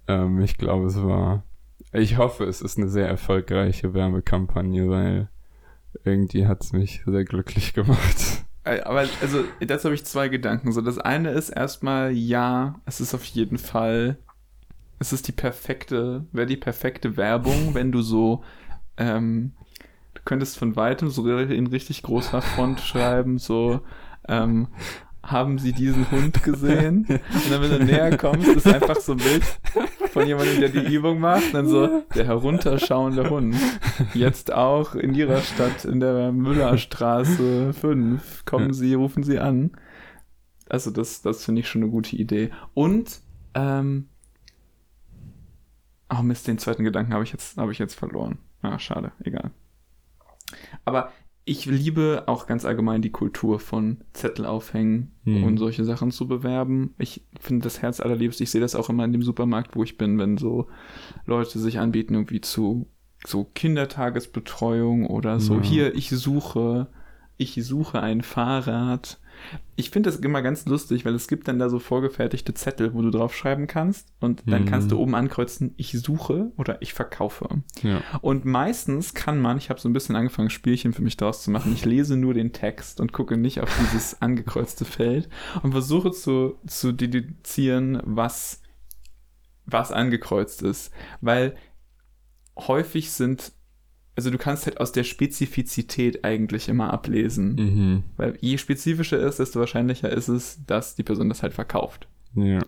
[0.08, 1.44] Ähm, ich glaube, es war,
[1.92, 5.28] ich hoffe, es ist eine sehr erfolgreiche Werbekampagne, weil
[6.04, 8.44] irgendwie hat es mich sehr glücklich gemacht.
[8.64, 10.72] Aber also, dazu habe ich zwei Gedanken.
[10.72, 14.18] So, das eine ist erstmal, ja, es ist auf jeden Fall,
[14.98, 18.44] es ist die perfekte, wäre die perfekte Werbung, wenn du so,
[18.96, 19.52] ähm,
[20.14, 23.80] du könntest von weitem so in richtig großer Font schreiben, so,
[24.28, 24.68] ähm,
[25.22, 27.06] haben Sie diesen Hund gesehen?
[27.08, 29.44] Und dann, wenn du näher kommst, ist einfach so ein Bild
[30.12, 31.46] von jemandem, der die Übung macht.
[31.46, 33.56] Und dann so, der herunterschauende Hund.
[34.14, 38.44] Jetzt auch in Ihrer Stadt, in der Müllerstraße 5.
[38.44, 39.72] Kommen Sie, rufen Sie an.
[40.68, 42.50] Also, das, das finde ich schon eine gute Idee.
[42.74, 43.20] Und,
[43.54, 44.08] ähm,
[46.08, 48.38] oh Mist, den zweiten Gedanken habe ich jetzt, habe ich jetzt verloren.
[48.62, 49.50] Ah, schade, egal.
[50.84, 51.12] Aber
[51.50, 55.42] ich liebe auch ganz allgemein die Kultur von Zettel aufhängen Hm.
[55.42, 56.94] und solche Sachen zu bewerben.
[56.96, 58.40] Ich finde das Herz allerliebst.
[58.40, 60.68] Ich sehe das auch immer in dem Supermarkt, wo ich bin, wenn so
[61.26, 62.86] Leute sich anbieten, irgendwie zu
[63.26, 65.56] so Kindertagesbetreuung oder so.
[65.56, 65.62] Ja.
[65.62, 66.86] Hier, ich suche,
[67.40, 69.18] ich suche ein Fahrrad.
[69.74, 73.00] Ich finde das immer ganz lustig, weil es gibt dann da so vorgefertigte Zettel, wo
[73.00, 74.66] du draufschreiben kannst und dann Mhm.
[74.66, 77.48] kannst du oben ankreuzen, ich suche oder ich verkaufe.
[77.82, 78.02] Ja.
[78.20, 81.50] Und meistens kann man, ich habe so ein bisschen angefangen, Spielchen für mich daraus zu
[81.50, 81.72] machen.
[81.72, 85.30] Ich lese nur den Text und gucke nicht auf dieses angekreuzte Feld
[85.62, 88.60] und versuche zu, zu deduzieren, was,
[89.64, 90.92] was angekreuzt ist.
[91.22, 91.56] Weil
[92.58, 93.52] häufig sind,
[94.16, 97.54] also du kannst halt aus der Spezifizität eigentlich immer ablesen.
[97.54, 98.04] Mhm.
[98.16, 102.06] Weil je spezifischer ist, desto wahrscheinlicher ist es, dass die Person das halt verkauft.
[102.34, 102.60] Ja.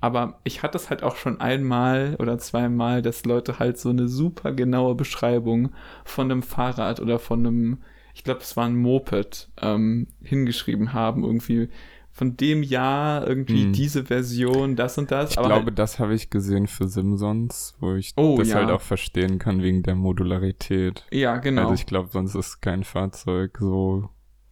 [0.00, 4.08] Aber ich hatte es halt auch schon einmal oder zweimal, dass Leute halt so eine
[4.08, 5.70] super genaue Beschreibung
[6.04, 7.78] von einem Fahrrad oder von einem,
[8.14, 11.24] ich glaube, es war ein Moped, ähm, hingeschrieben haben.
[11.24, 11.70] Irgendwie
[12.16, 13.72] von dem Jahr irgendwie Hm.
[13.72, 15.32] diese Version, das und das.
[15.32, 18.54] Ich aber glaube, halt, das habe ich gesehen für Simpsons, wo ich Oh, das ja.
[18.54, 21.04] halt auch verstehen kann wegen der Modularität.
[21.10, 21.62] ja, genau.
[21.62, 24.08] Also ich glaube, sonst ist kein Fahrzeug so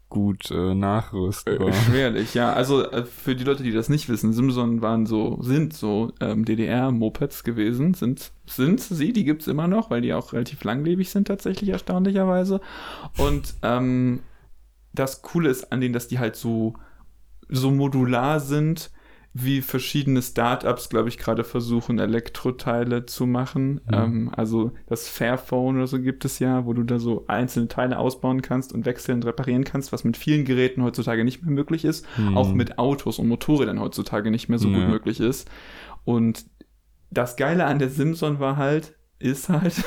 [0.08, 1.68] gut äh, nachrüstbar.
[1.68, 2.52] Äh, schwerlich, ja.
[2.52, 6.44] Also äh, für die Leute, die das nicht wissen, Simson waren so, sind so ähm,
[6.44, 11.28] DDR-Mopeds gewesen, sind, sind sie, die gibt's immer noch, weil die auch relativ langlebig sind
[11.28, 12.60] tatsächlich, erstaunlicherweise.
[13.16, 14.20] Und ähm,
[14.92, 16.74] das Coole ist an denen, dass die halt so,
[17.49, 18.90] so modular sind,
[19.34, 23.80] wie verschiedene Startups, glaube ich, gerade versuchen, Elektroteile zu machen.
[23.90, 24.05] Ja.
[24.05, 27.99] Ähm, also das Fairphone oder so gibt es ja, wo du da so einzelne Teile
[27.99, 32.07] ausbauen kannst und wechselnd reparieren kannst, was mit vielen Geräten heutzutage nicht mehr möglich ist.
[32.16, 32.36] Hm.
[32.36, 34.80] Auch mit Autos und Motorrädern heutzutage nicht mehr so Ja.
[34.80, 35.51] gut möglich ist.
[36.05, 36.45] Und
[37.11, 39.82] das Geile an der Simson war halt, ist halt,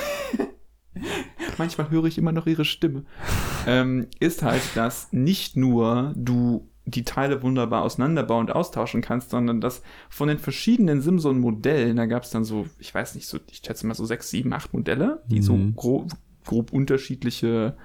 [1.58, 3.04] manchmal höre ich immer noch ihre Stimme,
[3.68, 9.60] ähm, ist halt, dass nicht nur du die Teile wunderbar auseinanderbauen und austauschen kannst, sondern
[9.60, 13.62] dass von den verschiedenen Simson-Modellen, da gab es dann so, ich weiß nicht, so, ich
[13.66, 15.76] schätze mal so sechs, sieben, acht Modelle, die so Mhm.
[15.76, 16.12] grob,
[16.46, 17.76] grob unterschiedliche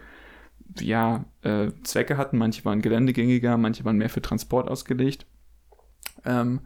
[0.80, 2.38] ja, äh, Zwecke hatten.
[2.38, 5.26] Manche waren geländegängiger, manche waren mehr für Transport ausgelegt.
[6.24, 6.60] Ähm,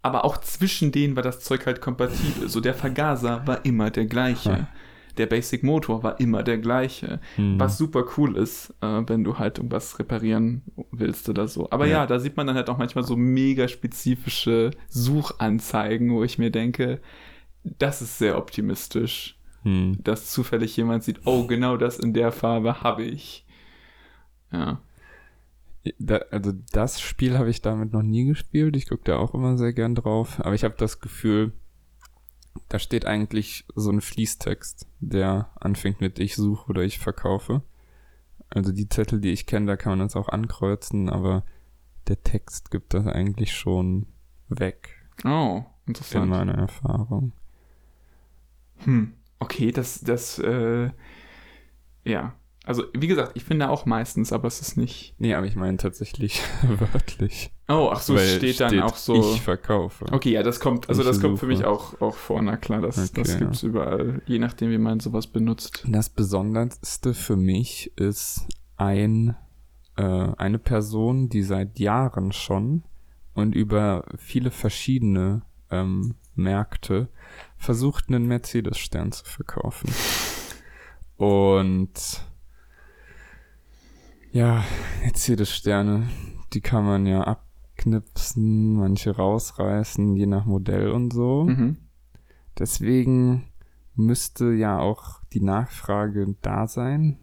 [0.00, 2.48] aber auch zwischen denen war das Zeug halt kompatibel.
[2.48, 4.68] So der Vergaser war immer der gleiche.
[5.18, 7.20] Der Basic Motor war immer der gleiche.
[7.36, 7.58] Hm.
[7.60, 11.70] Was super cool ist, äh, wenn du halt irgendwas reparieren willst oder so.
[11.70, 11.98] Aber ja.
[11.98, 12.06] Ja.
[12.06, 17.00] da sieht man dann halt auch manchmal so mega spezifische Suchanzeigen, wo ich mir denke,
[17.64, 19.98] das ist sehr optimistisch, Hm.
[20.02, 23.46] dass zufällig jemand sieht, oh, genau das in der Farbe habe ich.
[24.50, 24.80] Ja.
[25.98, 28.76] Da, also das Spiel habe ich damit noch nie gespielt.
[28.76, 30.40] Ich gucke da auch immer sehr gern drauf.
[30.40, 31.52] Aber ich habe das Gefühl,
[32.68, 37.62] da steht eigentlich so ein Fließtext, der anfängt mit ich suche oder ich verkaufe.
[38.48, 41.44] Also die Zettel, die ich kenne, da kann man das auch ankreuzen, aber
[42.08, 44.06] der Text gibt das eigentlich schon
[44.48, 44.90] weg,
[45.24, 46.28] Oh, in interessant.
[46.28, 47.32] meiner Erfahrung.
[48.78, 49.14] Hm.
[49.38, 50.90] Okay, das, das, äh,
[52.04, 52.34] ja.
[52.64, 55.16] Also, wie gesagt, ich finde auch meistens, aber es ist nicht.
[55.18, 56.42] Nee, aber ich meine tatsächlich
[56.92, 57.50] wörtlich.
[57.68, 59.34] Oh, ach so, Weil es steht dann auch so.
[59.34, 60.06] Ich verkaufe.
[60.12, 62.80] Okay, ja, das kommt, also Ich das kommt für mich auch, auch vor, na klar,
[62.80, 65.84] das, das Okay, gibt's überall, je nachdem, wie man sowas benutzt.
[65.88, 68.46] Das Besonderste für mich ist
[68.76, 69.36] ein,
[69.96, 72.84] äh, eine Person, die seit Jahren schon
[73.34, 77.08] und über viele verschiedene ähm, Märkte
[77.56, 79.90] versucht, einen Mercedes-Stern zu verkaufen.
[81.16, 82.22] Und
[84.32, 84.64] ja,
[85.02, 86.08] Mercedes-Sterne,
[86.52, 91.44] die kann man ja abknipsen, manche rausreißen, je nach Modell und so.
[91.44, 91.76] Mhm.
[92.58, 93.48] Deswegen
[93.94, 97.18] müsste ja auch die Nachfrage da sein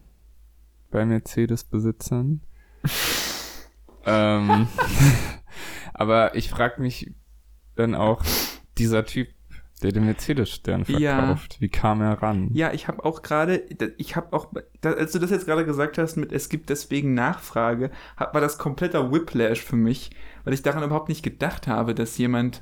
[0.91, 2.41] bei Mercedes-Besitzern.
[4.05, 4.67] ähm,
[5.93, 7.13] aber ich frage mich
[7.75, 8.23] dann auch,
[8.77, 9.29] dieser Typ,
[9.81, 11.17] der den Mercedes-Stern Ja.
[11.17, 12.49] verkauft, wie kam er ran?
[12.53, 13.63] Ja, ich habe auch gerade,
[13.97, 14.51] ich habe auch,
[14.83, 19.11] als du das jetzt gerade gesagt hast, mit es gibt deswegen Nachfrage, war das kompletter
[19.11, 20.11] Whiplash für mich,
[20.43, 22.61] weil ich daran überhaupt nicht gedacht habe, dass jemand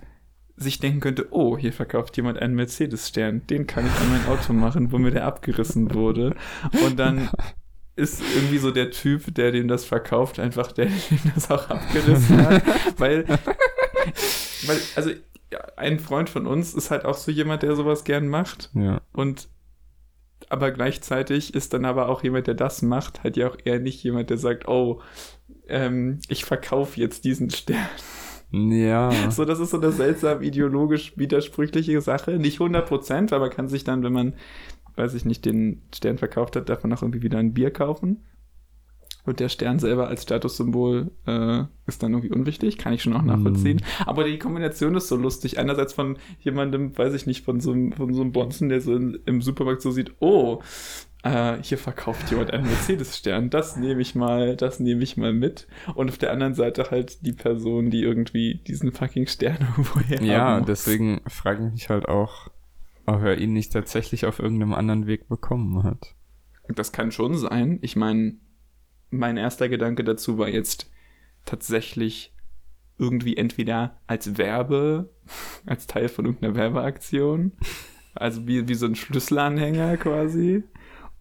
[0.56, 4.54] sich denken könnte, oh, hier verkauft jemand einen Mercedes-Stern, den kann ich an mein Auto
[4.54, 6.36] machen, wo mir der abgerissen wurde.
[6.84, 7.30] Und dann
[7.96, 12.44] ist irgendwie so der Typ, der dem das verkauft, einfach der, dem das auch abgerissen
[12.46, 12.64] hat,
[13.00, 13.26] weil,
[14.66, 15.12] weil, also
[15.52, 18.70] ja, ein Freund von uns ist halt auch so jemand, der sowas gern macht.
[18.74, 19.02] Ja.
[19.14, 19.50] Und
[20.50, 24.04] aber gleichzeitig ist dann aber auch jemand, der das macht, halt ja auch eher nicht
[24.04, 25.02] jemand, der sagt, oh,
[25.68, 27.88] ähm, ich verkaufe jetzt diesen Stern.
[28.52, 29.12] Ja.
[29.32, 32.38] So, das ist so eine seltsam ideologisch widersprüchliche Sache.
[32.38, 34.34] Nicht 100 Prozent, weil man kann sich dann, wenn man,
[34.96, 38.24] weiß ich nicht, den Stern verkauft hat, davon auch irgendwie wieder ein Bier kaufen.
[39.28, 43.24] Und der Stern selber als Statussymbol äh, ist dann irgendwie unwichtig, kann ich schon auch
[43.24, 43.82] nachvollziehen.
[44.06, 45.60] Aber die Kombination ist so lustig.
[45.60, 48.96] Einerseits von jemandem, weiß ich nicht, von so einem, von so einem Bonzen, der so
[48.96, 50.62] in, im Supermarkt so sieht, oh,
[51.24, 55.68] äh, hier verkauft jemand einen Mercedes-Stern, das nehme ich mal, das nehme ich mal mit.
[55.94, 60.24] Und auf der anderen Seite halt die Person, die irgendwie diesen fucking Stern irgendwo her
[60.24, 62.50] Ja, deswegen frage ich mich halt auch,
[63.06, 66.16] ob er ihn nicht tatsächlich auf irgendeinem anderen Weg bekommen hat.
[66.70, 67.80] Das kann schon sein.
[67.82, 68.36] Ich meine,
[69.10, 70.90] mein erster Gedanke dazu war jetzt
[71.46, 72.34] tatsächlich
[72.98, 75.10] irgendwie entweder als Werbe,
[75.66, 77.52] als Teil von irgendeiner Werbeaktion,
[78.16, 80.64] also wie, wie so ein Schlüsselanhänger quasi,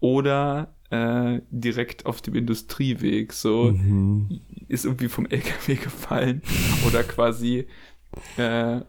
[0.00, 3.32] oder äh, direkt auf dem Industrieweg.
[3.32, 4.40] So Mhm.
[4.68, 6.42] ist irgendwie vom LKW gefallen
[6.86, 7.66] oder quasi,
[8.36, 8.80] äh,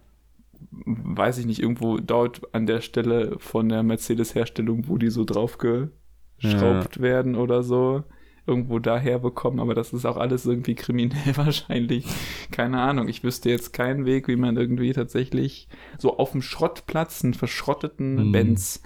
[0.86, 7.02] weiß ich nicht, irgendwo dort an der Stelle von der Mercedes-Herstellung, wo die so draufgeschraubt
[7.02, 8.04] werden oder so,
[8.48, 12.06] irgendwo daher bekommen, aber das ist auch alles irgendwie kriminell wahrscheinlich.
[12.52, 15.68] Keine Ahnung, ich wüsste jetzt keinen Weg, wie man irgendwie tatsächlich
[15.98, 18.32] so auf dem Schrottplatz einen verschrotteten Mhm.
[18.32, 18.82] Benz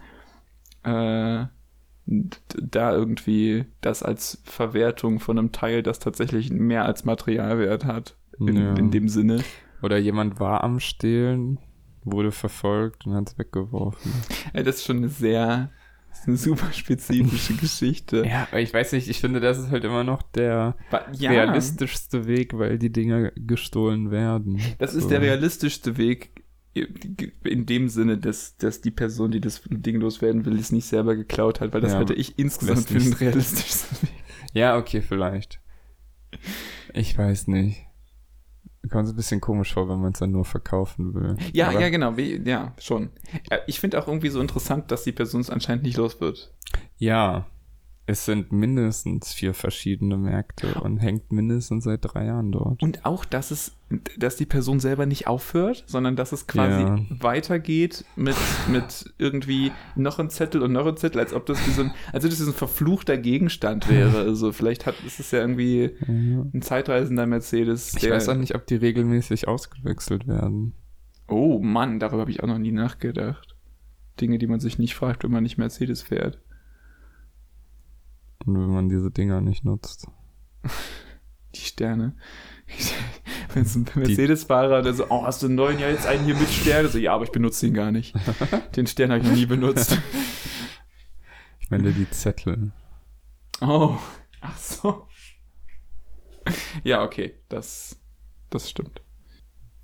[0.84, 1.46] äh,
[2.08, 8.18] da irgendwie das als Verwertung von einem Teil, das tatsächlich mehr als Materialwert hat.
[8.40, 8.74] In, Ja.
[8.74, 9.44] in dem Sinne.
[9.84, 11.60] Oder jemand war am Stehlen,
[12.04, 14.12] wurde verfolgt und hat es weggeworfen.
[14.54, 15.70] Ey, das ist schon eine sehr,
[16.12, 18.24] das ist eine super spezifische Geschichte.
[18.26, 20.76] Ja, aber ich weiß nicht, ich finde, das ist halt immer noch der
[21.14, 24.62] ja, realistischste Weg, weil die Dinger gestohlen werden.
[24.78, 25.10] das ist So.
[25.10, 26.44] der realistischste Weg
[27.44, 31.16] in dem Sinne, dass, dass die Person, die das Ding loswerden will, es nicht selber
[31.18, 34.10] geklaut hat, weil das Ja, halte ich insgesamt für den realistischsten Weg.
[34.54, 35.60] Ja, okay, vielleicht.
[36.94, 37.86] Ich weiß nicht.
[38.90, 41.36] Kommt so ein bisschen komisch vor, wenn man es dann nur verkaufen will.
[41.54, 43.10] Ja, Aber- ja, genau, wie, ja, schon.
[43.50, 46.52] Äh, Ich finde auch irgendwie so interessant, dass die Person es anscheinend nicht los wird.
[46.98, 47.46] Ja,
[48.08, 52.82] es sind mindestens vier verschiedene Märkte und hängt mindestens seit drei Jahren dort.
[52.84, 53.78] Und auch, dass es,
[54.18, 57.00] dass die Person selber nicht aufhört, sondern dass es quasi Ja.
[57.10, 58.36] weitergeht mit,
[58.70, 61.92] mit irgendwie noch ein Zettel und noch ein Zettel, als ob das wie so ein,
[62.12, 64.22] als ob das ein verfluchter Gegenstand wäre.
[64.32, 67.96] Also vielleicht hat, ist es ja irgendwie ein zeitreisender Mercedes.
[67.96, 70.74] Ich weiß auch nicht, ob die regelmäßig ausgewechselt werden.
[71.28, 73.56] Oh Mann, darüber habe ich auch noch nie nachgedacht.
[74.20, 76.40] Dinge, die man sich nicht fragt, wenn man nicht Mercedes fährt.
[78.46, 80.08] Und wenn man diese Dinger nicht nutzt.
[81.56, 82.16] Die Sterne.
[83.54, 86.36] Wenn es ein Mercedes-Fahrer, der so, oh, hast du einen neuen, ja, jetzt einen hier
[86.36, 86.88] mit Sterne?
[86.88, 88.16] So, ja, aber ich benutze ihn gar nicht.
[88.76, 89.98] Den Stern habe ich noch nie benutzt.
[91.60, 92.72] Ich meine die Zettel.
[93.60, 93.98] Oh,
[94.40, 95.08] ach so.
[96.84, 98.00] Ja, okay, das,
[98.50, 99.02] das stimmt.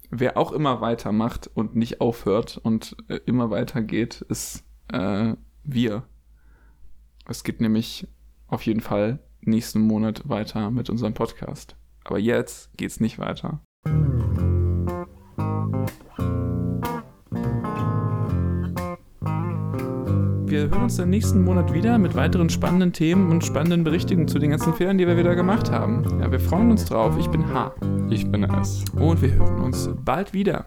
[0.10, 5.34] Wer auch immer weitermacht und nicht aufhört und äh, immer weitergeht, ist äh,
[5.64, 6.08] wir.
[7.28, 8.08] Es geht nämlich
[8.48, 11.76] auf jeden Fall nächsten Monat weiter mit unserem Podcast.
[12.04, 13.62] Aber jetzt geht's nicht weiter.
[20.50, 24.40] Wir hören uns dann nächsten Monat wieder mit weiteren spannenden Themen und spannenden Berichtungen zu
[24.40, 26.06] den ganzen Fehlern, die wir wieder gemacht haben.
[26.22, 27.18] Ja, wir freuen uns drauf.
[27.20, 27.76] Ich bin H.
[28.10, 28.86] Ich bin es.
[28.96, 30.66] Und wir hören uns bald wieder.